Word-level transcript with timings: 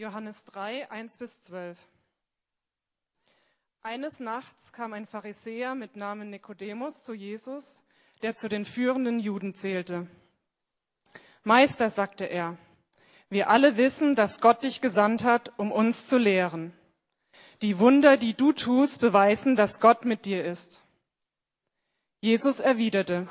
Johannes 0.00 0.46
3, 0.46 0.90
1 0.90 1.18
bis 1.18 1.42
12. 1.42 1.78
Eines 3.82 4.18
Nachts 4.18 4.72
kam 4.72 4.94
ein 4.94 5.04
Pharisäer 5.04 5.74
mit 5.74 5.94
Namen 5.94 6.30
Nikodemus 6.30 7.04
zu 7.04 7.12
Jesus, 7.12 7.82
der 8.22 8.34
zu 8.34 8.48
den 8.48 8.64
führenden 8.64 9.20
Juden 9.20 9.54
zählte. 9.54 10.06
Meister, 11.44 11.90
sagte 11.90 12.24
er, 12.24 12.56
wir 13.28 13.50
alle 13.50 13.76
wissen, 13.76 14.14
dass 14.14 14.40
Gott 14.40 14.64
dich 14.64 14.80
gesandt 14.80 15.22
hat, 15.22 15.52
um 15.58 15.70
uns 15.70 16.06
zu 16.06 16.16
lehren. 16.16 16.72
Die 17.60 17.78
Wunder, 17.78 18.16
die 18.16 18.32
du 18.32 18.52
tust, 18.52 19.02
beweisen, 19.02 19.54
dass 19.54 19.80
Gott 19.80 20.06
mit 20.06 20.24
dir 20.24 20.46
ist. 20.46 20.80
Jesus 22.22 22.60
erwiderte, 22.60 23.28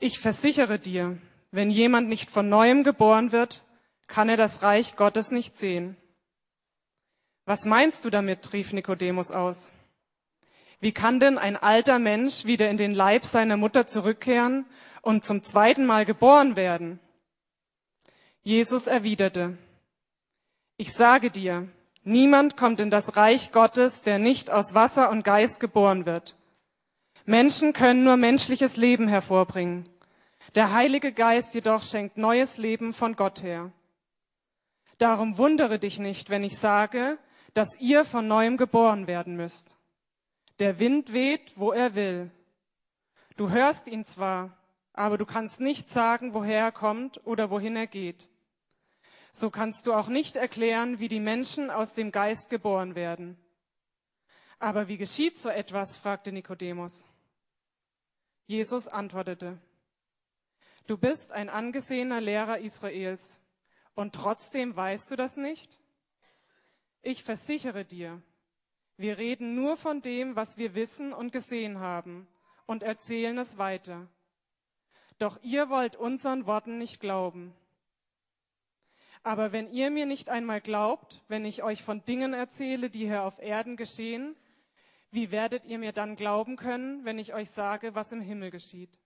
ich 0.00 0.18
versichere 0.18 0.80
dir, 0.80 1.16
wenn 1.52 1.70
jemand 1.70 2.08
nicht 2.08 2.28
von 2.28 2.48
neuem 2.48 2.82
geboren 2.82 3.30
wird, 3.30 3.64
kann 4.08 4.28
er 4.28 4.36
das 4.36 4.62
Reich 4.62 4.96
Gottes 4.96 5.30
nicht 5.30 5.56
sehen. 5.56 5.96
Was 7.44 7.64
meinst 7.64 8.04
du 8.04 8.10
damit? 8.10 8.52
rief 8.52 8.72
Nikodemus 8.72 9.30
aus. 9.30 9.70
Wie 10.80 10.92
kann 10.92 11.20
denn 11.20 11.38
ein 11.38 11.56
alter 11.56 11.98
Mensch 11.98 12.44
wieder 12.44 12.68
in 12.68 12.76
den 12.76 12.94
Leib 12.94 13.24
seiner 13.24 13.56
Mutter 13.56 13.86
zurückkehren 13.86 14.66
und 15.02 15.24
zum 15.24 15.42
zweiten 15.42 15.86
Mal 15.86 16.04
geboren 16.04 16.56
werden? 16.56 17.00
Jesus 18.42 18.86
erwiderte, 18.86 19.56
ich 20.76 20.92
sage 20.92 21.30
dir, 21.30 21.68
niemand 22.04 22.56
kommt 22.56 22.78
in 22.80 22.90
das 22.90 23.16
Reich 23.16 23.50
Gottes, 23.50 24.02
der 24.02 24.18
nicht 24.18 24.48
aus 24.50 24.74
Wasser 24.74 25.10
und 25.10 25.24
Geist 25.24 25.58
geboren 25.58 26.06
wird. 26.06 26.36
Menschen 27.24 27.72
können 27.72 28.04
nur 28.04 28.16
menschliches 28.16 28.76
Leben 28.76 29.08
hervorbringen. 29.08 29.88
Der 30.54 30.72
Heilige 30.72 31.12
Geist 31.12 31.52
jedoch 31.54 31.82
schenkt 31.82 32.16
neues 32.16 32.58
Leben 32.58 32.92
von 32.92 33.16
Gott 33.16 33.42
her. 33.42 33.72
Darum 34.98 35.38
wundere 35.38 35.78
dich 35.78 35.98
nicht, 35.98 36.28
wenn 36.28 36.42
ich 36.42 36.58
sage, 36.58 37.18
dass 37.54 37.80
ihr 37.80 38.04
von 38.04 38.26
neuem 38.26 38.56
geboren 38.56 39.06
werden 39.06 39.36
müsst. 39.36 39.76
Der 40.58 40.80
Wind 40.80 41.12
weht, 41.12 41.56
wo 41.56 41.72
er 41.72 41.94
will. 41.94 42.30
Du 43.36 43.50
hörst 43.50 43.86
ihn 43.86 44.04
zwar, 44.04 44.56
aber 44.92 45.16
du 45.16 45.24
kannst 45.24 45.60
nicht 45.60 45.88
sagen, 45.88 46.34
woher 46.34 46.60
er 46.60 46.72
kommt 46.72 47.24
oder 47.24 47.50
wohin 47.50 47.76
er 47.76 47.86
geht. 47.86 48.28
So 49.30 49.50
kannst 49.50 49.86
du 49.86 49.94
auch 49.94 50.08
nicht 50.08 50.36
erklären, 50.36 50.98
wie 50.98 51.08
die 51.08 51.20
Menschen 51.20 51.70
aus 51.70 51.94
dem 51.94 52.10
Geist 52.10 52.50
geboren 52.50 52.96
werden. 52.96 53.38
Aber 54.58 54.88
wie 54.88 54.96
geschieht 54.96 55.38
so 55.38 55.48
etwas? 55.48 55.96
fragte 55.96 56.32
Nikodemus. 56.32 57.04
Jesus 58.46 58.88
antwortete, 58.88 59.58
Du 60.88 60.96
bist 60.96 61.30
ein 61.30 61.50
angesehener 61.50 62.20
Lehrer 62.20 62.58
Israels 62.58 63.38
und 63.98 64.14
trotzdem 64.14 64.76
weißt 64.76 65.10
du 65.10 65.16
das 65.16 65.36
nicht? 65.36 65.80
Ich 67.02 67.24
versichere 67.24 67.84
dir, 67.84 68.22
wir 68.96 69.18
reden 69.18 69.56
nur 69.56 69.76
von 69.76 70.02
dem, 70.02 70.36
was 70.36 70.56
wir 70.56 70.76
wissen 70.76 71.12
und 71.12 71.32
gesehen 71.32 71.80
haben 71.80 72.28
und 72.66 72.84
erzählen 72.84 73.36
es 73.38 73.58
weiter. 73.58 74.06
Doch 75.18 75.42
ihr 75.42 75.68
wollt 75.68 75.96
unseren 75.96 76.46
Worten 76.46 76.78
nicht 76.78 77.00
glauben. 77.00 77.52
Aber 79.24 79.50
wenn 79.50 79.68
ihr 79.72 79.90
mir 79.90 80.06
nicht 80.06 80.30
einmal 80.30 80.60
glaubt, 80.60 81.24
wenn 81.26 81.44
ich 81.44 81.64
euch 81.64 81.82
von 81.82 82.04
Dingen 82.04 82.34
erzähle, 82.34 82.90
die 82.90 83.06
hier 83.06 83.24
auf 83.24 83.40
Erden 83.40 83.76
geschehen, 83.76 84.36
wie 85.10 85.32
werdet 85.32 85.64
ihr 85.64 85.80
mir 85.80 85.90
dann 85.90 86.14
glauben 86.14 86.54
können, 86.54 87.04
wenn 87.04 87.18
ich 87.18 87.34
euch 87.34 87.50
sage, 87.50 87.96
was 87.96 88.12
im 88.12 88.20
Himmel 88.20 88.52
geschieht? 88.52 88.96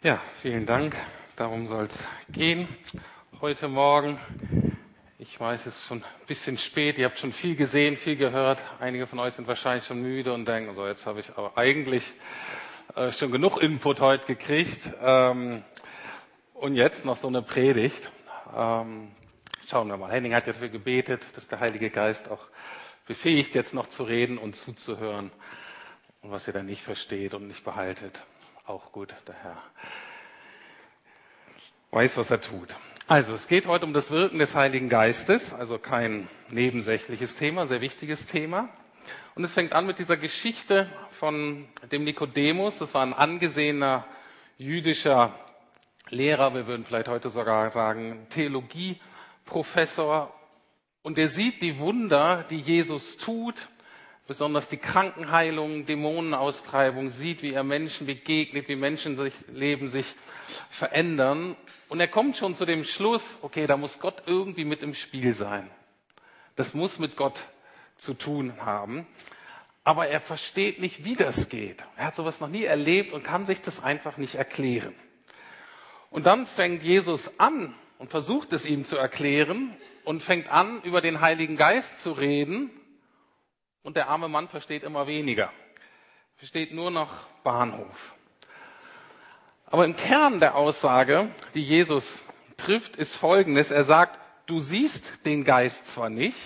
Ja, 0.00 0.20
vielen 0.40 0.64
Dank. 0.64 0.94
Darum 1.34 1.66
soll 1.66 1.86
es 1.86 2.04
gehen 2.28 2.68
heute 3.40 3.66
Morgen. 3.66 4.16
Ich 5.18 5.40
weiß, 5.40 5.66
es 5.66 5.74
ist 5.76 5.86
schon 5.86 6.04
ein 6.04 6.26
bisschen 6.28 6.56
spät. 6.56 6.98
Ihr 6.98 7.06
habt 7.06 7.18
schon 7.18 7.32
viel 7.32 7.56
gesehen, 7.56 7.96
viel 7.96 8.14
gehört. 8.14 8.62
Einige 8.78 9.08
von 9.08 9.18
euch 9.18 9.34
sind 9.34 9.48
wahrscheinlich 9.48 9.84
schon 9.84 10.00
müde 10.00 10.32
und 10.32 10.46
denken, 10.46 10.76
so 10.76 10.86
jetzt 10.86 11.04
habe 11.04 11.18
ich 11.18 11.36
aber 11.36 11.58
eigentlich 11.58 12.12
äh, 12.94 13.10
schon 13.10 13.32
genug 13.32 13.60
Input 13.60 14.00
heute 14.00 14.24
gekriegt. 14.24 14.92
Ähm, 15.02 15.64
und 16.54 16.76
jetzt 16.76 17.04
noch 17.04 17.16
so 17.16 17.26
eine 17.26 17.42
Predigt. 17.42 18.12
Ähm, 18.56 19.10
schauen 19.66 19.88
wir 19.88 19.96
mal. 19.96 20.12
Henning 20.12 20.32
hat 20.32 20.46
ja 20.46 20.52
dafür 20.52 20.68
gebetet, 20.68 21.26
dass 21.34 21.48
der 21.48 21.58
Heilige 21.58 21.90
Geist 21.90 22.30
auch 22.30 22.46
befähigt, 23.08 23.52
jetzt 23.56 23.74
noch 23.74 23.88
zu 23.88 24.04
reden 24.04 24.38
und 24.38 24.54
zuzuhören. 24.54 25.32
Und 26.22 26.30
was 26.30 26.46
ihr 26.46 26.52
dann 26.52 26.66
nicht 26.66 26.82
versteht 26.82 27.34
und 27.34 27.48
nicht 27.48 27.64
behaltet 27.64 28.22
auch 28.68 28.92
gut, 28.92 29.14
der 29.26 29.34
Herr 29.42 29.56
weiß, 31.90 32.18
was 32.18 32.30
er 32.30 32.40
tut. 32.40 32.76
Also, 33.06 33.32
es 33.32 33.48
geht 33.48 33.66
heute 33.66 33.86
um 33.86 33.94
das 33.94 34.10
Wirken 34.10 34.38
des 34.38 34.54
Heiligen 34.54 34.90
Geistes, 34.90 35.54
also 35.54 35.78
kein 35.78 36.28
nebensächliches 36.50 37.36
Thema, 37.36 37.66
sehr 37.66 37.80
wichtiges 37.80 38.26
Thema. 38.26 38.68
Und 39.34 39.44
es 39.44 39.54
fängt 39.54 39.72
an 39.72 39.86
mit 39.86 39.98
dieser 39.98 40.18
Geschichte 40.18 40.90
von 41.12 41.66
dem 41.90 42.04
Nikodemus. 42.04 42.78
Das 42.78 42.92
war 42.92 43.02
ein 43.02 43.14
angesehener 43.14 44.04
jüdischer 44.58 45.32
Lehrer, 46.10 46.54
wir 46.54 46.66
würden 46.66 46.84
vielleicht 46.84 47.08
heute 47.08 47.30
sogar 47.30 47.70
sagen 47.70 48.26
Theologieprofessor. 48.28 50.34
Und 51.02 51.16
er 51.16 51.28
sieht 51.28 51.62
die 51.62 51.78
Wunder, 51.78 52.44
die 52.50 52.58
Jesus 52.58 53.16
tut 53.16 53.68
besonders 54.28 54.68
die 54.68 54.76
Krankenheilung, 54.76 55.86
Dämonenaustreibung, 55.86 57.10
sieht, 57.10 57.42
wie 57.42 57.54
er 57.54 57.64
Menschen 57.64 58.06
begegnet, 58.06 58.68
wie 58.68 58.76
Menschen 58.76 59.16
sich, 59.16 59.32
Leben 59.50 59.88
sich 59.88 60.14
verändern. 60.68 61.56
Und 61.88 61.98
er 61.98 62.08
kommt 62.08 62.36
schon 62.36 62.54
zu 62.54 62.66
dem 62.66 62.84
Schluss, 62.84 63.38
okay, 63.40 63.66
da 63.66 63.78
muss 63.78 63.98
Gott 63.98 64.22
irgendwie 64.26 64.66
mit 64.66 64.82
im 64.82 64.92
Spiel 64.94 65.32
sein. 65.32 65.68
Das 66.56 66.74
muss 66.74 66.98
mit 66.98 67.16
Gott 67.16 67.40
zu 67.96 68.12
tun 68.12 68.52
haben. 68.60 69.06
Aber 69.82 70.08
er 70.08 70.20
versteht 70.20 70.78
nicht, 70.78 71.06
wie 71.06 71.16
das 71.16 71.48
geht. 71.48 71.82
Er 71.96 72.08
hat 72.08 72.14
sowas 72.14 72.40
noch 72.40 72.48
nie 72.48 72.64
erlebt 72.64 73.14
und 73.14 73.24
kann 73.24 73.46
sich 73.46 73.62
das 73.62 73.82
einfach 73.82 74.18
nicht 74.18 74.34
erklären. 74.34 74.94
Und 76.10 76.26
dann 76.26 76.44
fängt 76.44 76.82
Jesus 76.82 77.30
an 77.38 77.74
und 77.96 78.10
versucht 78.10 78.52
es 78.52 78.66
ihm 78.66 78.84
zu 78.84 78.98
erklären 78.98 79.74
und 80.04 80.22
fängt 80.22 80.50
an, 80.50 80.82
über 80.82 81.00
den 81.00 81.22
Heiligen 81.22 81.56
Geist 81.56 82.02
zu 82.02 82.12
reden 82.12 82.70
und 83.82 83.96
der 83.96 84.08
arme 84.08 84.28
Mann 84.28 84.48
versteht 84.48 84.82
immer 84.82 85.06
weniger. 85.06 85.52
Versteht 86.36 86.72
nur 86.72 86.90
noch 86.90 87.26
Bahnhof. 87.42 88.14
Aber 89.66 89.84
im 89.84 89.96
Kern 89.96 90.40
der 90.40 90.54
Aussage, 90.54 91.28
die 91.54 91.62
Jesus 91.62 92.22
trifft, 92.56 92.96
ist 92.96 93.16
folgendes. 93.16 93.70
Er 93.70 93.84
sagt, 93.84 94.18
du 94.46 94.60
siehst 94.60 95.26
den 95.26 95.44
Geist 95.44 95.86
zwar 95.86 96.10
nicht, 96.10 96.38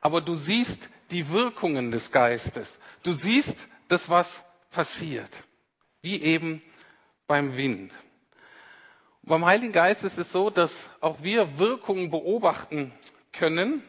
aber 0.00 0.20
du 0.20 0.34
siehst 0.34 0.88
die 1.10 1.28
Wirkungen 1.30 1.90
des 1.90 2.12
Geistes. 2.12 2.78
Du 3.02 3.12
siehst 3.12 3.68
das, 3.88 4.08
was 4.08 4.44
passiert. 4.70 5.44
Wie 6.02 6.22
eben 6.22 6.62
beim 7.26 7.56
Wind. 7.56 7.92
Und 9.22 9.28
beim 9.28 9.44
Heiligen 9.44 9.72
Geist 9.72 10.04
ist 10.04 10.18
es 10.18 10.32
so, 10.32 10.50
dass 10.50 10.90
auch 11.00 11.22
wir 11.22 11.58
Wirkungen 11.58 12.10
beobachten 12.10 12.92
können, 13.32 13.82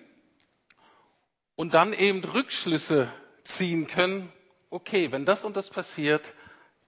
und 1.61 1.75
dann 1.75 1.93
eben 1.93 2.23
Rückschlüsse 2.23 3.13
ziehen 3.43 3.85
können, 3.85 4.33
okay, 4.71 5.11
wenn 5.11 5.25
das 5.25 5.43
und 5.43 5.55
das 5.55 5.69
passiert, 5.69 6.33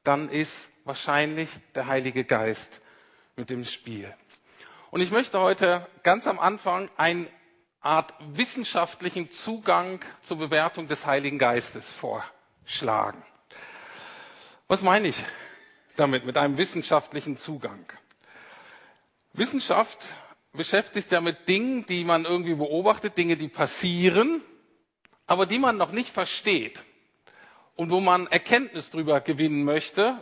dann 0.04 0.30
ist 0.30 0.68
wahrscheinlich 0.84 1.48
der 1.76 1.86
Heilige 1.86 2.24
Geist 2.24 2.82
mit 3.36 3.52
dem 3.52 3.66
Spiel. 3.66 4.12
Und 4.90 5.02
ich 5.02 5.12
möchte 5.12 5.40
heute 5.40 5.88
ganz 6.02 6.26
am 6.26 6.40
Anfang 6.40 6.90
eine 6.98 7.28
Art 7.82 8.16
wissenschaftlichen 8.34 9.30
Zugang 9.30 10.04
zur 10.24 10.38
Bewertung 10.38 10.88
des 10.88 11.06
Heiligen 11.06 11.38
Geistes 11.38 11.92
vorschlagen. 11.92 13.22
Was 14.68 14.82
meine 14.82 15.10
ich 15.10 15.24
damit, 15.98 16.26
mit 16.26 16.36
einem 16.36 16.58
wissenschaftlichen 16.58 17.38
Zugang? 17.38 17.86
Wissenschaft 19.34 20.00
beschäftigt 20.52 21.12
ja 21.12 21.22
mit 21.22 21.48
Dingen, 21.48 21.86
die 21.86 22.04
man 22.04 22.26
irgendwie 22.26 22.56
beobachtet, 22.56 23.20
Dinge, 23.20 23.38
die 23.38 23.50
passieren 23.50 24.42
aber 25.28 25.46
die 25.46 25.60
man 25.60 25.78
noch 25.78 25.92
nicht 25.92 26.10
versteht 26.10 26.84
und 27.76 27.90
wo 27.90 28.00
man 28.00 28.28
Erkenntnis 28.28 28.92
drüber 28.92 29.22
gewinnen 29.22 29.64
möchte 29.64 30.18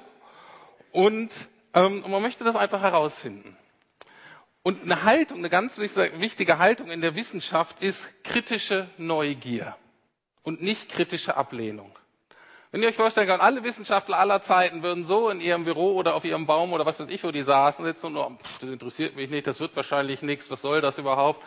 und, 0.91 1.49
ähm, 1.73 2.03
und 2.03 2.11
man 2.11 2.21
möchte 2.21 2.43
das 2.43 2.55
einfach 2.55 2.81
herausfinden. 2.81 3.57
Und 4.63 4.83
eine 4.83 5.03
Haltung, 5.03 5.39
eine 5.39 5.49
ganz 5.49 5.79
wichtige 5.79 6.59
Haltung 6.59 6.91
in 6.91 7.01
der 7.01 7.15
Wissenschaft 7.15 7.81
ist 7.81 8.11
kritische 8.23 8.87
Neugier 8.97 9.75
und 10.43 10.61
nicht 10.61 10.89
kritische 10.89 11.35
Ablehnung. 11.35 11.91
Wenn 12.71 12.83
ihr 12.83 12.89
euch 12.89 12.95
vorstellen 12.95 13.27
könnt, 13.27 13.41
alle 13.41 13.63
Wissenschaftler 13.63 14.17
aller 14.17 14.41
Zeiten 14.41 14.81
würden 14.81 15.03
so 15.03 15.29
in 15.29 15.41
ihrem 15.41 15.65
Büro 15.65 15.95
oder 15.95 16.15
auf 16.15 16.23
ihrem 16.23 16.45
Baum 16.45 16.71
oder 16.71 16.85
was 16.85 16.99
weiß 16.99 17.09
ich, 17.09 17.23
wo 17.23 17.31
die 17.31 17.43
saßen, 17.43 17.83
sitzen 17.83 18.05
und 18.07 18.13
nur, 18.13 18.37
pff, 18.37 18.59
das 18.59 18.69
interessiert 18.69 19.15
mich 19.15 19.29
nicht, 19.29 19.45
das 19.45 19.59
wird 19.59 19.75
wahrscheinlich 19.75 20.21
nichts, 20.21 20.49
was 20.49 20.61
soll 20.61 20.79
das 20.79 20.97
überhaupt? 20.97 21.43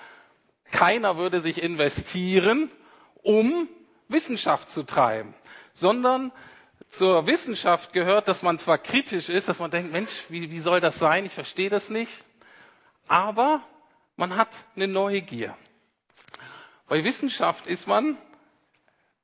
Keiner 0.70 1.16
würde 1.16 1.40
sich 1.40 1.62
investieren 1.62 2.70
um 3.25 3.69
Wissenschaft 4.06 4.71
zu 4.71 4.85
treiben, 4.85 5.35
sondern 5.73 6.31
zur 6.91 7.26
Wissenschaft 7.26 7.93
gehört, 7.93 8.29
dass 8.29 8.43
man 8.43 8.61
zwar 8.61 8.79
kritisch 8.79 9.29
ist, 9.29 9.49
dass 9.49 9.59
man 9.59 9.73
denkt, 9.73 9.91
Mensch, 9.91 10.25
wie, 10.29 10.50
wie 10.50 10.61
soll 10.61 10.81
das 10.81 11.00
sein? 11.00 11.26
Ich 11.26 11.32
verstehe 11.32 11.71
das 11.71 11.91
nicht. 11.91 12.12
Aber 13.09 13.62
man 14.17 14.37
hat 14.37 14.49
eine 14.76 14.87
Neugier. 14.87 15.56
Bei 16.87 17.03
Wissenschaft 17.03 17.67
ist 17.67 17.88
man, 17.88 18.17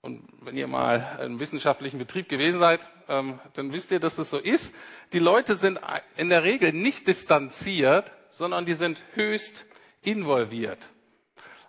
und 0.00 0.26
wenn 0.40 0.56
ihr 0.56 0.66
mal 0.66 1.20
im 1.24 1.38
wissenschaftlichen 1.38 1.98
Betrieb 1.98 2.28
gewesen 2.28 2.58
seid, 2.58 2.80
ähm, 3.08 3.38
dann 3.52 3.72
wisst 3.72 3.92
ihr, 3.92 4.00
dass 4.00 4.18
es 4.18 4.30
so 4.30 4.38
ist. 4.38 4.74
Die 5.12 5.18
Leute 5.18 5.56
sind 5.56 5.78
in 6.16 6.30
der 6.30 6.42
Regel 6.42 6.72
nicht 6.72 7.06
distanziert, 7.06 8.10
sondern 8.30 8.64
die 8.66 8.74
sind 8.74 9.00
höchst 9.14 9.66
involviert. 10.02 10.88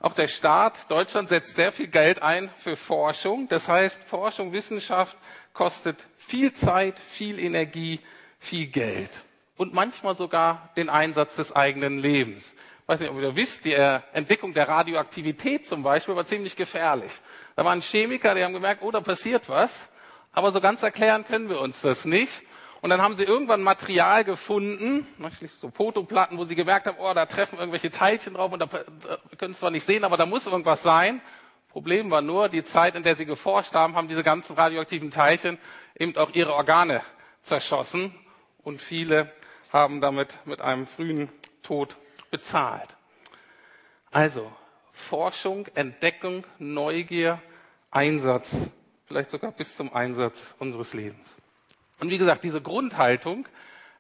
Auch 0.02 0.14
der 0.14 0.28
Staat 0.28 0.90
Deutschland 0.90 1.30
setzt 1.30 1.56
sehr 1.56 1.72
viel 1.72 1.88
Geld 1.88 2.22
ein 2.24 2.50
für 2.58 2.76
Forschung. 2.76 3.48
Das 3.48 3.68
heißt, 3.68 4.04
Forschung, 4.04 4.52
Wissenschaft 4.52 5.16
kostet 5.54 6.08
viel 6.18 6.54
Zeit, 6.54 7.00
viel 7.00 7.40
Energie, 7.40 8.00
viel 8.40 8.66
Geld 8.68 9.12
und 9.58 9.76
manchmal 9.76 10.18
sogar 10.18 10.70
den 10.76 10.90
Einsatz 10.90 11.36
des 11.36 11.56
eigenen 11.56 12.00
Lebens. 12.00 12.56
Ich 12.82 12.88
weiß 12.88 13.00
nicht, 13.02 13.12
ob 13.12 13.22
ihr 13.22 13.36
wisst, 13.36 13.64
die 13.64 13.74
Entdeckung 13.74 14.56
der 14.56 14.68
Radioaktivität 14.68 15.68
zum 15.68 15.84
Beispiel 15.84 16.16
war 16.16 16.26
ziemlich 16.26 16.56
gefährlich. 16.56 17.12
Da 17.56 17.64
waren 17.64 17.80
Chemiker, 17.80 18.34
die 18.34 18.44
haben 18.44 18.54
gemerkt, 18.54 18.82
oh, 18.82 18.90
da 18.90 19.02
passiert 19.02 19.48
was, 19.50 19.88
aber 20.32 20.52
so 20.52 20.60
ganz 20.60 20.82
erklären 20.82 21.26
können 21.26 21.48
wir 21.48 21.62
uns 21.62 21.80
das 21.82 22.06
nicht. 22.06 22.42
Und 22.82 22.90
dann 22.90 23.02
haben 23.02 23.16
sie 23.16 23.24
irgendwann 23.24 23.62
Material 23.62 24.24
gefunden, 24.24 25.08
so 25.60 25.70
Fotoplatten, 25.70 26.38
wo 26.40 26.46
sie 26.46 26.56
gemerkt 26.56 26.88
haben, 26.88 26.98
oh, 27.00 27.14
da 27.14 27.28
treffen 27.28 27.60
irgendwelche 27.60 27.92
Teilchen 27.92 28.34
drauf 28.34 28.52
und 28.52 28.60
da, 28.60 28.66
da 28.66 29.20
können 29.38 29.52
es 29.52 29.60
zwar 29.60 29.70
nicht 29.70 29.86
sehen, 29.86 30.04
aber 30.04 30.18
da 30.18 30.26
muss 30.26 30.48
irgendwas 30.48 30.82
sein. 30.82 31.22
Problem 31.70 32.10
war 32.10 32.22
nur, 32.22 32.50
die 32.50 32.64
Zeit, 32.64 32.96
in 32.96 33.04
der 33.04 33.16
sie 33.16 33.26
geforscht 33.26 33.76
haben, 33.76 33.96
haben 33.96 34.08
diese 34.08 34.24
ganzen 34.24 34.56
radioaktiven 34.56 35.12
Teilchen 35.12 35.60
eben 35.98 36.18
auch 36.18 36.32
ihre 36.34 36.54
Organe 36.54 37.02
zerschossen 37.44 38.16
und 38.64 38.82
viele 38.82 39.32
haben 39.72 40.02
damit 40.02 40.40
mit 40.46 40.60
einem 40.60 40.88
frühen 40.88 41.30
Tod 41.62 41.96
bezahlt. 42.32 42.98
Also 44.10 44.52
Forschung, 44.92 45.68
Entdeckung, 45.76 46.46
Neugier, 46.58 47.42
Einsatz, 47.92 48.58
vielleicht 49.06 49.30
sogar 49.30 49.52
bis 49.52 49.76
zum 49.78 49.94
Einsatz 49.94 50.54
unseres 50.58 50.94
Lebens. 50.94 51.41
Und 52.02 52.10
wie 52.10 52.18
gesagt, 52.18 52.44
diese 52.44 52.62
Grundhaltung 52.62 53.48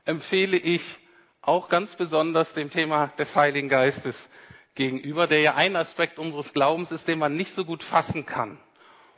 empfehle 0.06 0.58
ich 0.58 0.98
auch 1.44 1.70
ganz 1.70 1.94
besonders 1.94 2.54
dem 2.54 2.72
Thema 2.72 3.08
des 3.20 3.36
Heiligen 3.36 3.70
Geistes 3.70 4.28
gegenüber, 4.74 5.28
der 5.28 5.42
ja 5.42 5.54
ein 5.54 5.76
Aspekt 5.76 6.18
unseres 6.18 6.52
Glaubens 6.52 6.92
ist, 6.92 7.08
den 7.08 7.20
man 7.20 7.36
nicht 7.36 7.54
so 7.54 7.64
gut 7.64 7.84
fassen 7.84 8.26
kann. 8.26 8.58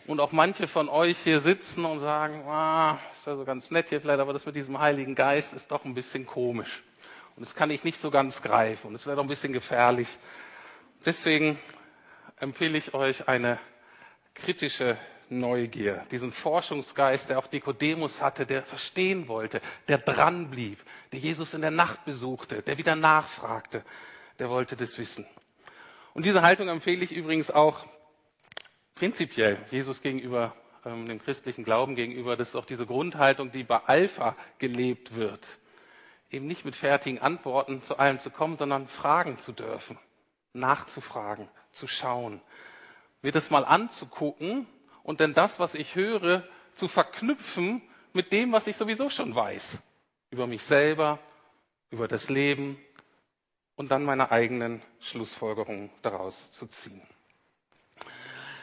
Und 0.05 0.19
auch 0.19 0.33
manche 0.33 0.67
von 0.67 0.89
euch 0.89 1.17
hier 1.17 1.39
sitzen 1.39 1.85
und 1.85 2.01
sagen, 2.01 2.43
ah, 2.45 2.99
ist 3.13 3.25
ja 3.25 3.37
so 3.37 3.45
ganz 3.45 3.71
nett 3.71 3.87
hier 3.87 4.01
vielleicht, 4.01 4.19
aber 4.19 4.33
das 4.33 4.45
mit 4.45 4.57
diesem 4.57 4.77
Heiligen 4.77 5.15
Geist 5.15 5.53
ist 5.53 5.71
doch 5.71 5.85
ein 5.85 5.93
bisschen 5.93 6.25
komisch. 6.25 6.83
Und 7.37 7.45
das 7.45 7.55
kann 7.55 7.71
ich 7.71 7.85
nicht 7.85 8.01
so 8.01 8.11
ganz 8.11 8.41
greifen 8.41 8.87
und 8.87 8.95
es 8.95 9.05
wäre 9.05 9.15
doch 9.15 9.23
ein 9.23 9.29
bisschen 9.29 9.53
gefährlich. 9.53 10.09
Deswegen 11.05 11.57
empfehle 12.37 12.77
ich 12.77 12.93
euch 12.93 13.29
eine 13.29 13.59
kritische 14.35 14.97
Neugier, 15.39 16.03
diesen 16.11 16.31
Forschungsgeist, 16.31 17.29
der 17.29 17.39
auch 17.39 17.51
Nikodemus 17.51 18.21
hatte, 18.21 18.45
der 18.45 18.63
verstehen 18.63 19.27
wollte, 19.27 19.61
der 19.87 19.97
dran 19.97 20.49
blieb, 20.49 20.83
der 21.11 21.19
Jesus 21.19 21.53
in 21.53 21.61
der 21.61 21.71
Nacht 21.71 22.05
besuchte, 22.05 22.61
der 22.61 22.77
wieder 22.77 22.95
nachfragte, 22.95 23.83
der 24.39 24.49
wollte 24.49 24.75
das 24.75 24.97
wissen. 24.97 25.25
Und 26.13 26.25
diese 26.25 26.41
Haltung 26.41 26.69
empfehle 26.69 27.03
ich 27.03 27.11
übrigens 27.11 27.49
auch 27.49 27.85
prinzipiell 28.95 29.57
Jesus 29.71 30.01
gegenüber, 30.01 30.55
ähm, 30.85 31.07
dem 31.07 31.21
christlichen 31.21 31.63
Glauben 31.63 31.95
gegenüber. 31.95 32.35
Das 32.37 32.49
ist 32.49 32.55
auch 32.55 32.65
diese 32.65 32.85
Grundhaltung, 32.85 33.51
die 33.51 33.63
bei 33.63 33.81
Alpha 33.85 34.35
gelebt 34.59 35.15
wird. 35.15 35.59
Eben 36.29 36.47
nicht 36.47 36.65
mit 36.65 36.75
fertigen 36.75 37.21
Antworten 37.21 37.81
zu 37.81 37.97
allem 37.97 38.19
zu 38.19 38.29
kommen, 38.29 38.57
sondern 38.57 38.87
fragen 38.87 39.39
zu 39.39 39.51
dürfen, 39.51 39.97
nachzufragen, 40.53 41.47
zu 41.71 41.87
schauen, 41.87 42.41
mir 43.21 43.31
das 43.31 43.49
mal 43.49 43.65
anzugucken 43.65 44.67
und 45.03 45.19
dann 45.19 45.33
das, 45.33 45.59
was 45.59 45.75
ich 45.75 45.95
höre, 45.95 46.47
zu 46.75 46.87
verknüpfen 46.87 47.81
mit 48.13 48.31
dem, 48.31 48.51
was 48.51 48.67
ich 48.67 48.75
sowieso 48.75 49.09
schon 49.09 49.35
weiß. 49.35 49.81
Über 50.31 50.47
mich 50.47 50.63
selber, 50.63 51.19
über 51.89 52.07
das 52.07 52.29
Leben 52.29 52.79
und 53.75 53.91
dann 53.91 54.03
meine 54.03 54.31
eigenen 54.31 54.81
Schlussfolgerungen 54.99 55.91
daraus 56.01 56.51
zu 56.51 56.65
ziehen. 56.67 57.01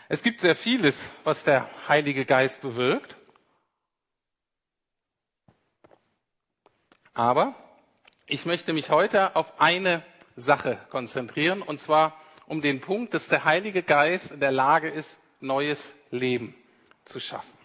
Es 0.09 0.23
gibt 0.23 0.41
sehr 0.41 0.57
vieles, 0.57 1.01
was 1.23 1.45
der 1.45 1.71
Heilige 1.87 2.25
Geist 2.25 2.61
bewirkt. 2.63 3.15
Aber 7.15 7.55
ich 8.27 8.47
möchte 8.47 8.73
mich 8.73 8.91
heute 8.91 9.37
auf 9.37 9.61
eine 9.61 10.03
Sache 10.37 10.79
konzentrieren, 10.91 11.63
und 11.63 11.81
zwar 11.81 12.21
um 12.47 12.61
den 12.63 12.81
Punkt, 12.81 13.15
dass 13.15 13.29
der 13.29 13.45
Heilige 13.45 13.83
Geist 13.83 14.33
in 14.33 14.41
der 14.41 14.51
Lage 14.51 14.89
ist, 14.89 15.21
neues 15.41 15.95
Leben 16.11 16.55
zu 17.05 17.21
schaffen. 17.21 17.59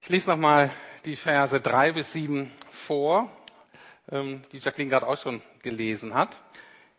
Ich 0.00 0.08
lese 0.08 0.30
nochmal 0.30 0.70
die 1.04 1.16
Verse 1.16 1.60
drei 1.60 1.92
bis 1.92 2.12
sieben 2.12 2.50
vor, 2.70 3.30
ähm, 4.10 4.42
die 4.52 4.58
Jacqueline 4.58 4.90
gerade 4.90 5.06
auch 5.06 5.20
schon 5.20 5.42
gelesen 5.62 6.14
hat. 6.14 6.38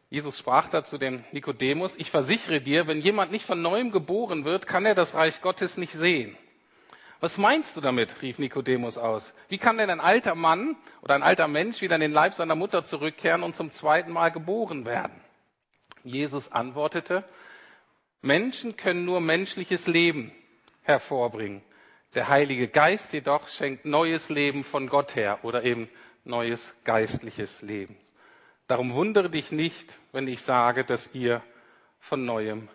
Jesus 0.10 0.38
sprach 0.38 0.70
da 0.70 0.84
zu 0.84 0.98
dem 0.98 1.24
Nikodemus, 1.32 1.96
ich 1.96 2.12
versichere 2.12 2.62
dir, 2.62 2.88
wenn 2.88 3.02
jemand 3.02 3.32
nicht 3.32 3.46
von 3.46 3.62
neuem 3.62 3.92
geboren 3.92 4.46
wird, 4.46 4.68
kann 4.68 4.86
er 4.86 4.96
das 4.96 5.16
Reich 5.16 5.42
Gottes 5.42 5.76
nicht 5.76 5.94
sehen. 5.94 6.38
Was 7.20 7.38
meinst 7.38 7.76
du 7.78 7.82
damit? 7.82 8.22
rief 8.22 8.38
Nikodemus 8.38 8.98
aus. 8.98 9.34
Wie 9.48 9.58
kann 9.58 9.78
denn 9.78 9.90
ein 9.90 10.02
alter 10.02 10.36
Mann 10.36 10.76
oder 11.02 11.16
ein 11.16 11.24
alter 11.24 11.48
Mensch 11.48 11.82
wieder 11.82 11.96
in 11.96 12.02
den 12.02 12.12
Leib 12.12 12.34
seiner 12.34 12.54
Mutter 12.54 12.86
zurückkehren 12.86 13.44
und 13.44 13.56
zum 13.56 13.72
zweiten 13.72 14.12
Mal 14.12 14.30
geboren 14.30 14.86
werden? 14.86 15.20
Jesus 16.04 16.52
antwortete, 16.52 17.24
Menschen 18.24 18.78
können 18.78 19.04
nur 19.04 19.20
menschliches 19.20 19.86
Leben 19.86 20.32
hervorbringen. 20.82 21.62
Der 22.16 22.30
Heilige 22.30 22.70
Geist 22.70 23.12
jedoch 23.12 23.50
schenkt 23.50 23.84
neues 23.84 24.30
Leben 24.30 24.64
von 24.64 24.88
Gott 24.88 25.18
her 25.18 25.40
oder 25.44 25.66
eben 25.66 25.90
neues 26.24 26.74
geistliches 26.86 27.62
Leben. 27.62 27.98
Darum 28.68 28.94
wundere 28.94 29.30
dich 29.30 29.52
nicht, 29.52 30.00
wenn 30.14 30.26
ich 30.30 30.42
sage, 30.42 30.86
dass 30.86 31.14
ihr 31.14 31.44
von 32.00 32.24
neuem 32.24 32.70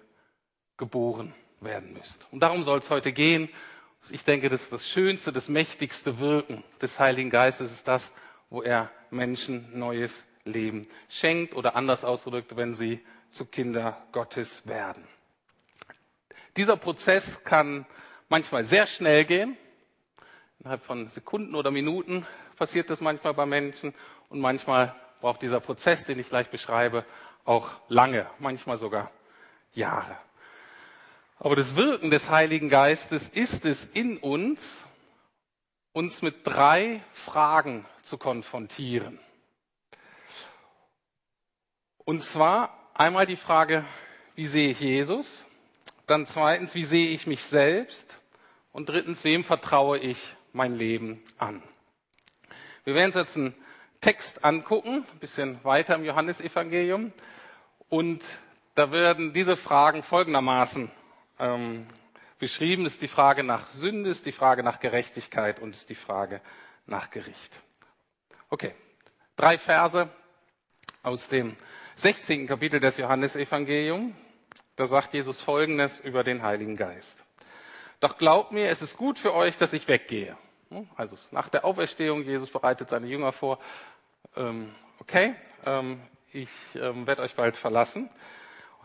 geboren 0.76 1.32
werden 1.60 1.94
müsst. 1.94 2.26
Und 2.30 2.40
darum 2.40 2.62
soll 2.62 2.80
es 2.80 2.90
heute 2.90 3.12
gehen. 3.12 3.48
Ich 4.10 4.24
denke, 4.24 4.50
das 4.50 4.64
ist 4.64 4.72
das 4.72 4.86
schönste, 4.86 5.32
das 5.32 5.48
mächtigste 5.48 6.18
Wirken 6.18 6.62
des 6.82 7.00
Heiligen 7.00 7.30
Geistes 7.30 7.72
ist 7.72 7.88
das, 7.88 8.12
wo 8.50 8.60
er 8.60 8.90
Menschen 9.10 9.66
neues 9.78 10.26
Leben 10.44 10.86
schenkt 11.08 11.54
oder 11.54 11.74
anders 11.74 12.04
ausgedrückt, 12.04 12.54
wenn 12.56 12.74
sie 12.74 13.00
zu 13.30 13.46
Kinder 13.46 14.06
Gottes 14.12 14.66
werden. 14.66 15.08
Dieser 16.58 16.76
Prozess 16.76 17.44
kann 17.44 17.86
manchmal 18.28 18.64
sehr 18.64 18.88
schnell 18.88 19.24
gehen. 19.24 19.56
Innerhalb 20.58 20.82
von 20.82 21.08
Sekunden 21.08 21.54
oder 21.54 21.70
Minuten 21.70 22.26
passiert 22.56 22.90
das 22.90 23.00
manchmal 23.00 23.32
bei 23.32 23.46
Menschen 23.46 23.94
und 24.28 24.40
manchmal 24.40 24.92
braucht 25.20 25.40
dieser 25.42 25.60
Prozess, 25.60 26.04
den 26.04 26.18
ich 26.18 26.28
gleich 26.28 26.50
beschreibe, 26.50 27.04
auch 27.44 27.70
lange, 27.86 28.26
manchmal 28.40 28.76
sogar 28.76 29.12
Jahre. 29.72 30.18
Aber 31.38 31.54
das 31.54 31.76
Wirken 31.76 32.10
des 32.10 32.28
Heiligen 32.28 32.70
Geistes 32.70 33.28
ist 33.28 33.64
es 33.64 33.84
in 33.84 34.18
uns, 34.18 34.84
uns 35.92 36.22
mit 36.22 36.44
drei 36.44 37.00
Fragen 37.12 37.84
zu 38.02 38.18
konfrontieren. 38.18 39.20
Und 41.98 42.24
zwar 42.24 42.76
einmal 42.94 43.26
die 43.26 43.36
Frage, 43.36 43.84
wie 44.34 44.48
sehe 44.48 44.70
ich 44.70 44.80
Jesus? 44.80 45.44
Dann 46.08 46.24
zweitens, 46.24 46.74
wie 46.74 46.84
sehe 46.84 47.10
ich 47.10 47.26
mich 47.26 47.44
selbst? 47.44 48.18
Und 48.72 48.88
drittens, 48.88 49.24
wem 49.24 49.44
vertraue 49.44 49.98
ich 49.98 50.34
mein 50.54 50.74
Leben 50.74 51.22
an? 51.36 51.62
Wir 52.84 52.94
werden 52.94 53.08
uns 53.08 53.16
jetzt 53.16 53.36
einen 53.36 53.54
Text 54.00 54.42
angucken, 54.42 55.04
ein 55.12 55.18
bisschen 55.18 55.62
weiter 55.64 55.96
im 55.96 56.06
Johannesevangelium. 56.06 57.12
Und 57.90 58.24
da 58.74 58.90
werden 58.90 59.34
diese 59.34 59.54
Fragen 59.54 60.02
folgendermaßen 60.02 60.90
ähm, 61.40 61.86
beschrieben. 62.38 62.84
Das 62.84 62.94
ist 62.94 63.02
die 63.02 63.08
Frage 63.08 63.44
nach 63.44 63.70
Sünde, 63.70 64.08
ist 64.08 64.24
die 64.24 64.32
Frage 64.32 64.62
nach 64.62 64.80
Gerechtigkeit 64.80 65.60
und 65.60 65.76
ist 65.76 65.90
die 65.90 65.94
Frage 65.94 66.40
nach 66.86 67.10
Gericht. 67.10 67.60
Okay, 68.48 68.74
drei 69.36 69.58
Verse 69.58 70.08
aus 71.02 71.28
dem 71.28 71.54
16. 71.96 72.46
Kapitel 72.46 72.80
des 72.80 72.96
Johannesevangeliums. 72.96 74.14
Da 74.78 74.86
sagt 74.86 75.12
Jesus 75.12 75.40
Folgendes 75.40 75.98
über 75.98 76.22
den 76.22 76.44
Heiligen 76.44 76.76
Geist. 76.76 77.24
Doch 77.98 78.16
glaubt 78.16 78.52
mir, 78.52 78.68
es 78.68 78.80
ist 78.80 78.96
gut 78.96 79.18
für 79.18 79.34
euch, 79.34 79.56
dass 79.56 79.72
ich 79.72 79.88
weggehe. 79.88 80.36
Also 80.94 81.16
nach 81.32 81.48
der 81.48 81.64
Auferstehung, 81.64 82.22
Jesus 82.22 82.48
bereitet 82.48 82.88
seine 82.88 83.08
Jünger 83.08 83.32
vor, 83.32 83.58
ähm, 84.36 84.72
okay, 85.00 85.34
ähm, 85.66 86.00
ich 86.32 86.48
ähm, 86.76 87.08
werde 87.08 87.22
euch 87.22 87.34
bald 87.34 87.56
verlassen. 87.56 88.08